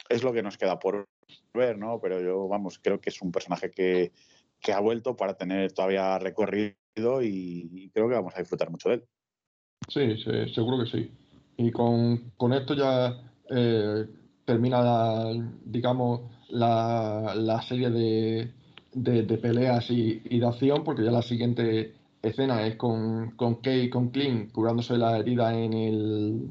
[0.09, 1.07] Es lo que nos queda por
[1.53, 2.01] ver, ¿no?
[2.01, 4.13] Pero yo, vamos, creo que es un personaje que,
[4.73, 9.05] ha vuelto para tener todavía recorrido y, creo que vamos a disfrutar mucho de él.
[9.89, 10.17] Sí,
[10.55, 11.11] seguro que sí.
[11.59, 14.07] Y con, esto ya eh,
[14.47, 15.25] termina,
[15.65, 18.53] digamos, la, la serie de,
[18.95, 23.91] de, peleas y, de acción, porque ya la siguiente escena es con, con Kay y
[23.91, 26.49] con Clint curándose la herida en el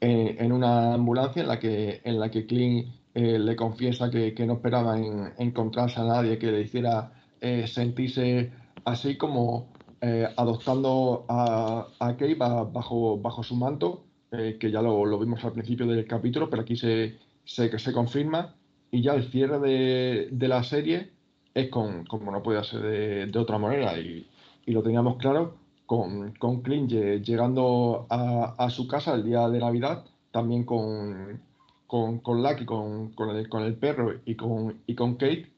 [0.00, 4.54] en, una ambulancia en la que en la que Clint eh, le confiesa que, no
[4.54, 4.96] esperaba
[5.38, 8.52] encontrarse a nadie que le hiciera eh, sentirse
[8.84, 15.42] así como eh, adoptando a, a Kay bajo, bajo su manto, que ya lo, vimos
[15.44, 18.54] al principio del capítulo, pero aquí se, se, se confirma
[18.90, 21.10] y ya el cierre de, la serie
[21.54, 24.26] es con, como no puede ser de, otra manera, y,
[24.66, 30.64] lo teníamos claro, con, con Clint llegando a, su casa el día de Navidad, también
[30.64, 31.40] con,
[31.86, 35.50] con, con Lucky, con, con, el, con el perro y con, y con Kate.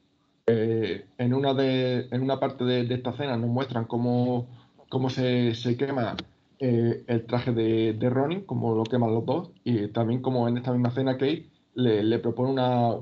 [0.47, 4.47] Eh, en, una de, en una parte de, esta cena nos muestran cómo,
[4.89, 6.15] cómo se, se quema
[6.59, 10.57] eh, el traje de, de Ronin, como lo queman los dos, y también como en
[10.57, 12.51] esta misma cena Kate le, propone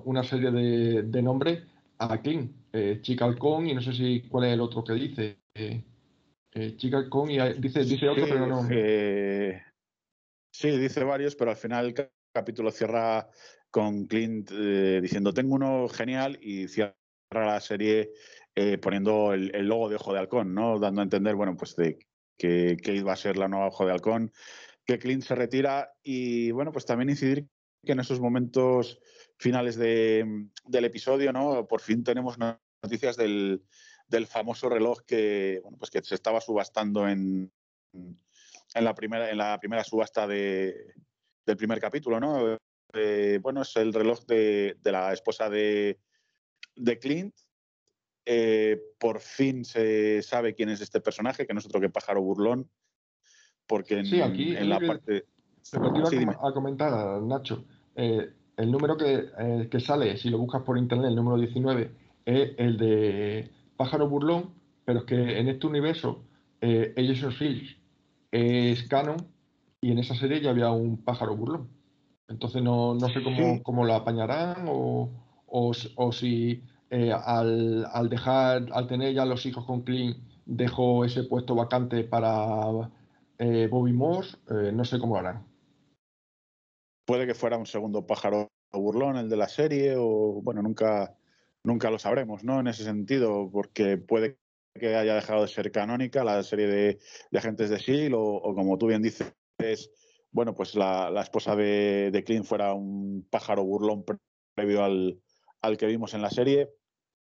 [0.06, 1.64] una, serie de, nombres
[1.98, 2.52] a Clint.
[2.72, 5.40] Eh, Chica Halcón y no sé si cuál es el otro que dice.
[5.56, 5.84] Eh,
[6.54, 8.68] eh Chica Halcón y dice, dice otro, pero no.
[10.52, 13.30] Sí, dice varios, pero al final el capítulo cierra
[13.72, 16.96] con Clint diciendo tengo uno genial y cierra
[17.32, 18.12] la serie
[18.82, 20.80] poniendo el, logo de Ojo de Halcón, ¿no?
[20.80, 22.00] Dando a entender, bueno, pues de
[22.38, 24.32] que, que va a ser la nueva Ojo de Halcón,
[24.86, 27.48] que Clint se retira y, bueno, pues también incidir
[27.86, 29.00] que en esos momentos
[29.38, 30.52] finales del
[30.86, 31.68] episodio, ¿no?
[31.68, 32.38] Por fin tenemos
[32.84, 33.64] noticias del,
[34.28, 37.52] famoso reloj que, bueno, pues que se estaba subastando en,
[37.94, 40.94] en, la, primera, en la primera subasta de,
[41.46, 42.58] del primer capítulo, ¿no?
[42.94, 46.00] Eh, bueno, es el reloj de, la esposa de,
[46.76, 47.36] de Clint.
[48.26, 52.22] Eh, por fin se sabe quién es este personaje, que no es otro que Pájaro
[52.22, 52.70] Burlón,
[53.66, 55.26] porque en, en la parte
[55.74, 57.64] Lo que te iba a, comentar, Nacho,
[57.96, 61.92] eh, el número que, eh, que, sale, si lo buscas por internet, el número 19,
[62.26, 64.52] es el de Pájaro Burlón,
[64.86, 66.24] pero es que en este universo,
[66.62, 67.78] eh, Agents Hills
[68.32, 69.18] es canon
[69.82, 71.70] y en esa serie ya había un pájaro burlón.
[72.28, 75.10] Entonces no, no sé cómo, cómo lo apañarán o,
[75.48, 81.06] o, o si eh, al, al, dejar, al tener ya los hijos con Clint, dejó
[81.06, 82.90] ese puesto vacante para
[83.38, 85.49] eh, Bobby Moss, eh, no sé cómo lo harán.
[87.10, 91.18] Puede que fuera un segundo pájaro burlón el de la serie, o bueno, nunca,
[91.64, 92.60] nunca lo sabremos, ¿no?
[92.60, 94.38] En ese sentido, porque puede
[94.80, 97.00] que haya dejado de ser canónica la serie de,
[97.36, 98.16] agentes de S.H.I.E.L.D.
[98.16, 99.34] O, como tú bien dices,
[100.30, 104.06] bueno, pues la, esposa de, de, Clint fuera un pájaro burlón
[104.54, 105.20] previo al,
[105.64, 106.70] al que vimos en la serie.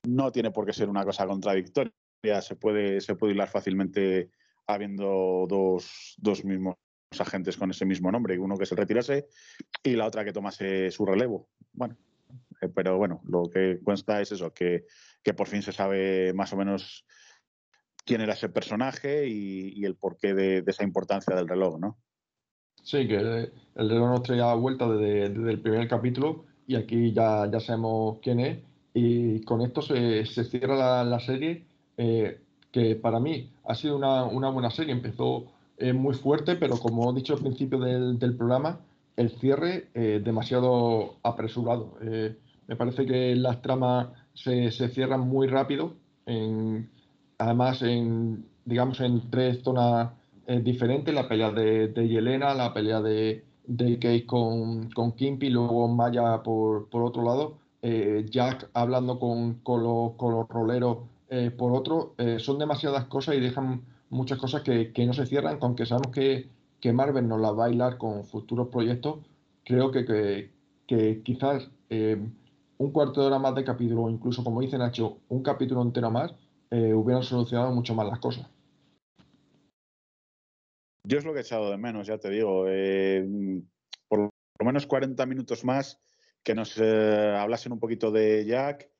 [0.05, 1.93] No tiene por qué ser una cosa contradictoria,
[2.41, 4.31] se puede, se puede hilar fácilmente
[4.67, 6.75] habiendo dos, dos mismos
[7.19, 9.27] agentes con ese mismo nombre, uno que se retirase
[9.83, 11.49] y la otra que tomase su relevo.
[11.73, 11.97] Bueno,
[12.61, 14.85] eh, pero bueno, lo que cuenta es eso, que,
[15.21, 17.05] que, por fin se sabe más o menos
[18.05, 21.97] quién era ese personaje y, el porqué de, esa importancia del reloj, ¿no?
[22.83, 27.59] Sí, que el, reloj nos traía vuelta desde, el primer capítulo y aquí ya, ya
[27.59, 28.59] sabemos quién es.
[28.93, 31.65] Y con esto se, se cierra la, serie,
[31.97, 32.41] eh,
[32.71, 34.93] que para mí ha sido una, una buena serie.
[34.93, 35.51] Empezó
[35.81, 38.79] eh, muy fuerte, pero como he dicho al principio del, programa,
[39.17, 41.95] el cierre eh, demasiado apresurado.
[42.67, 45.95] me parece que las tramas se, se cierran muy rápido,
[47.37, 50.11] además en, digamos, en tres zonas
[50.63, 55.87] diferentes, la pelea de, de Yelena, la pelea de, de Case con, con Kimpi, luego
[55.87, 61.51] Maya por, por otro lado, eh, Jack hablando con, con, los, con los roleros eh,
[61.51, 65.57] por otro, eh, son demasiadas cosas y dejan muchas cosas que, que no se cierran,
[65.61, 66.49] aunque sabemos que,
[66.79, 69.19] que, Marvel nos la va a bailar con futuros proyectos,
[69.63, 70.51] creo que, que,
[70.87, 75.43] que quizás un cuarto de hora más de capítulo, o incluso como dice Nacho, un
[75.43, 76.33] capítulo entero más,
[76.71, 78.47] hubieran solucionado mucho más las cosas.
[81.03, 82.65] Yo es lo que he echado de menos, ya te digo.
[82.67, 83.27] Eh,
[84.07, 85.99] por lo menos 40 minutos más
[86.43, 88.90] que nos eh, hablasen un poquito de Jack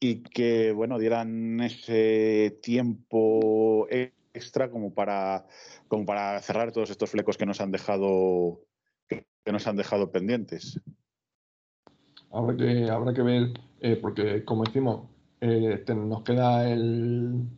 [0.00, 3.86] y que, bueno, dieran ese tiempo
[4.34, 5.46] extra como para,
[5.88, 8.60] como para cerrar todos estos flecos que nos han dejado,
[9.08, 10.80] que, nos han dejado pendientes.
[12.30, 15.08] Habrá que, habrá que ver, eh, porque como decimos,
[15.40, 17.48] nos queda el,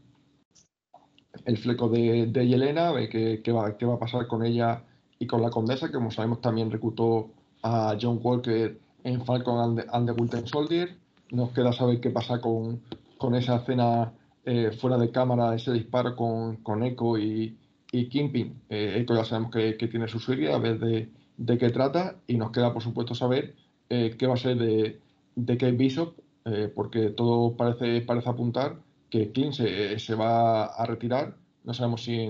[1.45, 4.85] el fleco de, Yelena, ve qué, va, qué va a pasar con ella
[5.19, 7.31] y con la condesa, que como sabemos también reclutó
[7.63, 10.97] a John Walker en Falcon and the, Winter Soldier.
[11.31, 12.81] Nos queda saber qué pasa con,
[13.19, 14.13] con esa escena
[14.45, 17.57] eh, fuera de cámara, ese disparo con, con Echo y,
[17.93, 18.63] y Kingpin.
[18.69, 22.17] Eh, Echo ya sabemos que, que, tiene su serie, a ver de, de, qué trata,
[22.27, 23.55] y nos queda por supuesto saber
[23.91, 25.01] eh, qué va a ser de,
[25.35, 26.15] de Kate Bishop,
[26.45, 28.77] eh, porque todo parece, parece apuntar
[29.11, 31.37] que Clint se, va a retirar.
[31.65, 32.29] No sabemos si,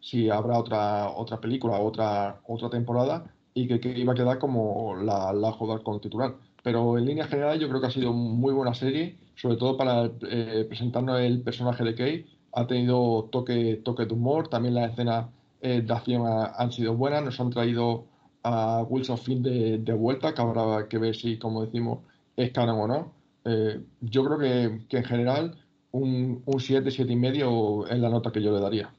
[0.00, 5.32] si habrá otra, otra película, otra, otra temporada y que, iba a quedar como la,
[5.32, 6.34] la joda con titular.
[6.62, 10.10] Pero en línea general yo creo que ha sido muy buena serie, sobre todo para
[10.30, 12.26] eh, presentarnos el personaje de Kay.
[12.52, 15.26] Ha tenido toque, toque de humor, también las escenas
[15.60, 18.06] eh, de acción han sido buenas, nos han traído
[18.42, 22.00] a Wilson Finn de, de, vuelta, que habrá que ver si, como decimos,
[22.36, 23.12] es canon o no.
[23.44, 25.58] Eh, yo creo que, que en general
[25.92, 28.92] un, un 7, 7 y medio es la nota que yo le daría.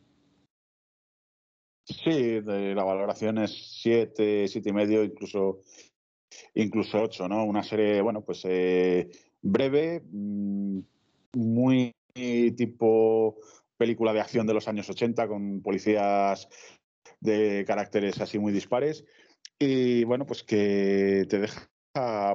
[1.85, 5.61] Sí, la valoración es 7, 7 y medio, incluso,
[6.55, 7.45] incluso 8, ¿no?
[7.45, 9.09] Una serie, bueno, pues eh,
[9.41, 10.79] breve, mm,
[11.33, 13.37] muy tipo
[13.77, 16.49] película de acción de los años 80 con policías
[17.21, 19.05] de caracteres así muy dispares
[19.57, 21.69] y bueno, pues que te deja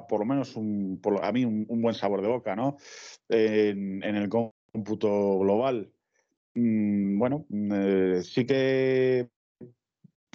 [0.09, 2.77] por lo menos un, a mí un, buen sabor de boca, ¿no?
[3.29, 5.91] En, el cómputo global.
[6.55, 9.29] Mm, bueno, eh, sí que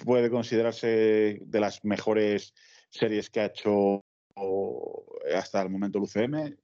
[0.04, 2.54] puede considerarse de las mejores
[2.90, 4.02] series que ha hecho
[5.34, 6.56] hasta el momento el UCM,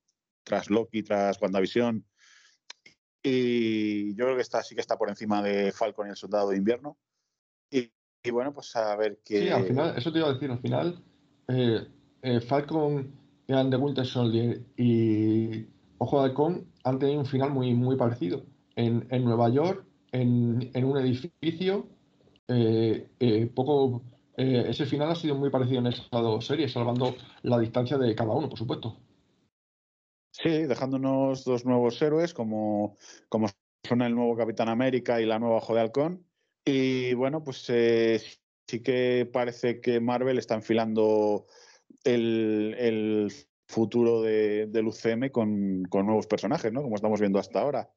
[0.45, 2.05] tras Loki, tras WandaVision.
[3.23, 6.51] Y yo creo que está, sí que está por encima de Falcon y el Soldado
[6.51, 6.97] de Invierno.
[7.71, 7.91] Y,
[8.31, 9.43] bueno, pues a ver qué.
[9.43, 11.05] Sí, al final, eso te iba a decir, al final,
[11.49, 11.87] eh,
[12.23, 13.13] eh, Falcon
[13.49, 15.67] and the Winter Soldier y
[15.99, 18.45] Ojo de Halcón han tenido un final muy, muy parecido.
[18.75, 21.89] En, en Nueva York, en, en un edificio,
[22.49, 23.09] eh,
[24.37, 28.15] eh, ese final ha sido muy parecido en esas dos series, salvando la distancia de
[28.15, 28.99] cada uno, por supuesto.
[30.31, 32.97] Sí, dejándonos dos nuevos héroes como,
[33.31, 33.49] como
[33.89, 36.27] son el nuevo Capitán América y la nueva Ojo de Halcón.
[36.65, 37.59] Y bueno, pues
[38.67, 41.47] sí que parece que Marvel está enfilando
[42.05, 43.33] el,
[43.69, 46.83] futuro de, del UCM con, nuevos personajes, ¿no?
[46.83, 47.91] Como estamos viendo hasta ahora.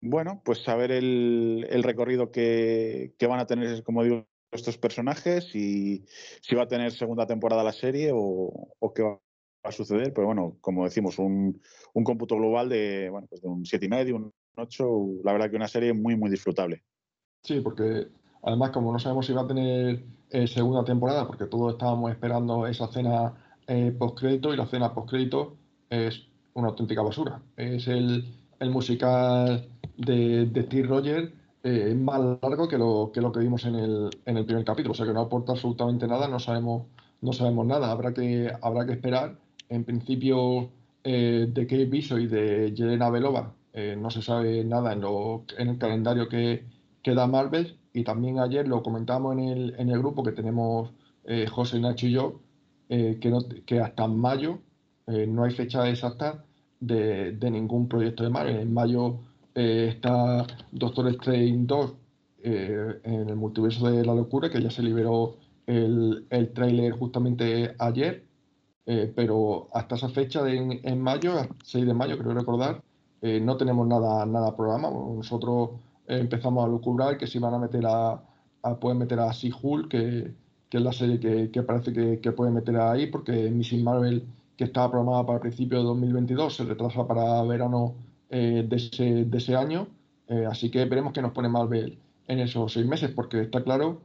[0.00, 4.26] Bueno, pues saber el, el recorrido que, van a tener, como digo,
[4.56, 6.04] estos personajes y
[6.40, 9.18] si va a tener segunda temporada la serie o, qué va
[9.62, 10.12] a suceder.
[10.12, 11.60] Pero bueno, como decimos, un,
[11.94, 14.84] un cómputo global de, bueno, pues de un 7,5, un 8,
[15.24, 16.82] la verdad que una serie muy, muy disfrutable.
[17.42, 18.08] Sí, porque
[18.42, 22.66] además como no sabemos si va a tener eh, segunda temporada, porque todos estábamos esperando
[22.66, 23.34] esa cena
[23.66, 25.56] eh, postcrédito y la cena postcrédito
[25.90, 27.42] es una auténtica basura.
[27.56, 28.24] Es el,
[28.58, 31.30] el musical de, de Steve Rogers
[31.66, 34.92] eh, más largo que lo, que lo que vimos en el, en el primer capítulo,
[34.92, 36.86] o sea que no aporta absolutamente nada, no sabemos,
[37.20, 39.36] no sabemos nada, habrá que, habrá que esperar.
[39.68, 40.70] En principio,
[41.02, 45.44] eh, de Kate Biso y de Yelena Belova eh, no se sabe nada en, lo,
[45.58, 46.64] en el calendario que,
[47.02, 50.90] que, da Marvel, y también ayer lo comentamos en el, en el grupo que tenemos
[51.50, 52.40] José, Nacho y yo,
[52.88, 54.60] que, no, que hasta mayo
[55.08, 56.44] no hay fecha exacta
[56.78, 58.56] de, de ningún proyecto de Marvel.
[58.60, 59.18] En mayo
[59.56, 61.94] eh, está Doctor Strange 2
[62.42, 65.36] eh, en el multiverso de la locura, que ya se liberó
[65.66, 68.26] el, el tráiler justamente ayer,
[68.84, 71.32] eh, pero hasta esa fecha de, en, mayo,
[71.64, 72.82] 6 de mayo creo recordar,
[73.22, 75.14] no tenemos nada, nada programado.
[75.16, 75.70] Nosotros
[76.06, 78.22] empezamos a lucubrar que si van a meter a,
[78.62, 79.30] a pueden meter a
[79.88, 80.34] que,
[80.68, 84.26] que, es la serie que, que parece que, que pueden meter ahí, porque Missing Marvel,
[84.56, 87.94] que estaba programada para el principio de 2022, se retrasa para verano
[88.30, 89.88] eh, de, ese, año.
[90.28, 94.02] Eh, así que veremos que nos pone Marvel en esos seis meses, porque está claro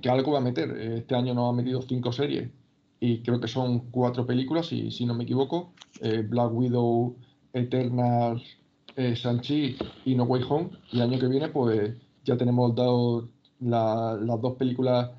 [0.00, 0.70] que algo va a meter.
[0.70, 2.50] Eh, este año nos ha metido cinco series
[3.00, 5.74] y creo que son cuatro películas, si no me equivoco.
[6.00, 7.16] Black Widow,
[7.52, 8.42] Eternals,
[9.16, 9.76] Sanchi
[10.06, 10.70] y No Way Home.
[10.90, 13.28] Y el año que viene, pues ya tenemos dado
[13.60, 15.10] las dos películas,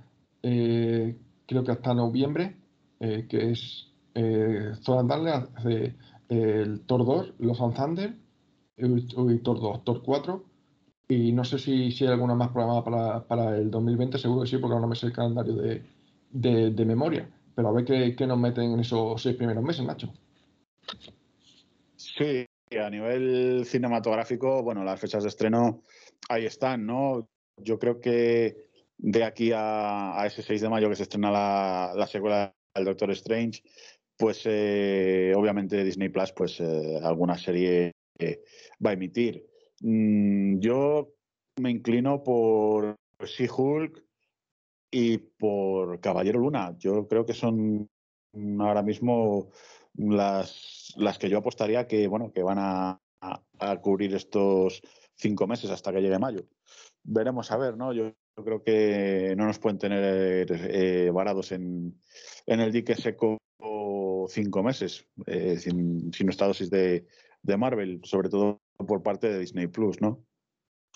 [0.42, 2.56] creo que hasta noviembre,
[3.00, 5.94] que es eh, Thor and
[6.30, 8.16] el Thor 2, Los Thunder,
[8.78, 10.46] y Thor 2, Thor 4,
[11.08, 14.48] y no sé si, si hay alguna más programada para, para, el 2020, seguro que
[14.48, 15.84] sí, porque ahora no me sé el calendario de,
[16.32, 17.30] de, memoria.
[17.56, 20.12] Pero a ver qué, qué, nos meten en esos seis primeros meses, Nacho.
[21.96, 22.46] Sí,
[22.78, 25.82] a nivel cinematográfico, bueno, las fechas de estreno
[26.28, 27.28] ahí están, ¿no?
[27.58, 28.66] Yo creo que
[28.98, 32.86] de aquí a, a ese 6 de mayo que se estrena la, la secuela del
[32.86, 33.62] Doctor Strange,
[34.18, 38.44] pues eh, obviamente Disney Plus, pues eh, alguna serie eh,
[38.86, 39.46] va a emitir.
[39.82, 41.14] Mm, yo
[41.60, 44.04] me inclino por She-Hulk
[44.92, 46.76] y por Caballero Luna.
[46.80, 47.90] Yo creo que son
[48.60, 49.50] ahora mismo
[49.96, 53.02] las, las que yo apostaría que, bueno, que van a,
[53.82, 54.82] cubrir estos
[55.16, 56.46] cinco meses hasta que llegue mayo.
[57.04, 57.94] Veremos a ver, ¿no?
[57.94, 58.14] Yo,
[58.44, 61.98] creo que no nos pueden tener varados en,
[62.46, 63.40] en el dique seco
[64.28, 67.06] cinco meses eh, sin, sin nuestra dosis de,
[67.58, 70.20] Marvel, sobre todo por parte de Disney Plus, ¿no?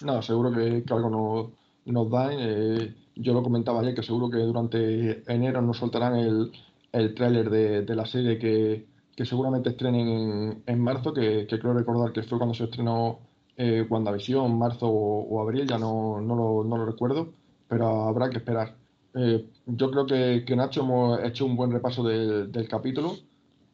[0.01, 1.51] No, seguro que, algo nos,
[1.85, 2.29] nos da.
[2.33, 6.51] Eh, yo lo comentaba ayer que seguro que durante enero nos soltarán el,
[6.91, 8.87] el tráiler de, la serie que,
[9.25, 13.19] seguramente estrenen en, marzo, que, creo recordar que fue cuando se estrenó
[13.57, 17.33] eh, WandaVision, marzo o, abril, ya no, no, no lo recuerdo,
[17.67, 18.75] pero habrá que esperar.
[19.15, 23.15] Eh, yo creo que, que, Nacho hemos hecho un buen repaso del capítulo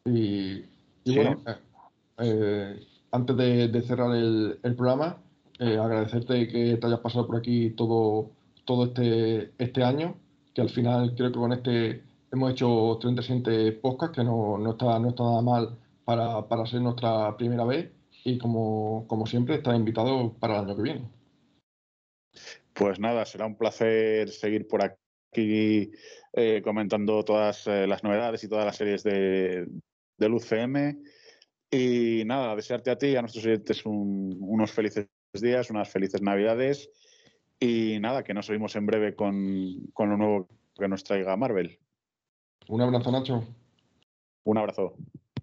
[0.04, 0.62] y,
[1.04, 1.56] bueno, eh,
[2.18, 5.18] eh, antes de, cerrar el, programa,
[5.58, 8.30] agradecerte que te hayas pasado por aquí todo,
[8.64, 10.16] todo este, este año,
[10.54, 14.98] que al final creo que con este hemos hecho 37 podcasts, que no, no, está,
[14.98, 17.90] no está nada mal para, para ser nuestra primera vez
[18.24, 21.08] y como, como siempre estás invitado para el año que viene.
[22.72, 25.05] Pues nada, será un placer seguir por aquí
[25.42, 25.92] aquí
[26.32, 29.66] eh, comentando todas eh, las novedades y todas las series de,
[30.16, 31.02] del UCM.
[31.70, 36.88] Y nada, desearte a ti y a nuestros oyentes unos felices días, unas felices Navidades.
[37.58, 41.78] Y nada, que nos oímos en breve con, con lo nuevo que nos traiga Marvel.
[42.68, 43.44] Un abrazo, Nacho.
[44.44, 44.94] Un abrazo.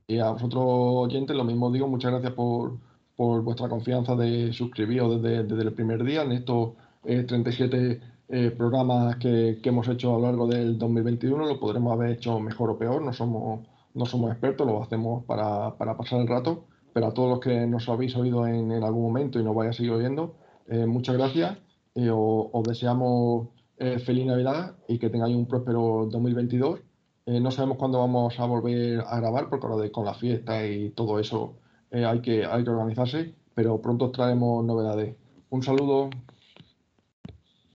[0.08, 2.78] Y a vosotros oyentes, lo mismo digo, muchas gracias por,
[3.16, 6.74] por vuestra confianza de suscribiros desde, desde el primer día en estos
[7.06, 12.12] eh, 37 eh, programas que, hemos hecho a lo largo del 2021 lo podremos haber
[12.12, 16.66] hecho mejor o peor, no somos, no somos expertos, lo hacemos para, pasar el rato,
[16.94, 19.74] pero a todos los que nos habéis oído en, algún momento y nos vais a
[19.74, 20.36] seguir oyendo,
[20.68, 21.58] eh, muchas gracias,
[21.96, 23.50] eh, os, deseamos
[24.06, 26.80] feliz Navidad y que tengáis un próspero 2022.
[27.26, 30.92] no sabemos cuándo vamos a volver a grabar, porque ahora de, con la fiesta y
[30.92, 31.56] todo eso
[31.92, 35.18] hay, que, hay que organizarse, pero pronto traemos novedades.
[35.50, 36.10] Un saludo.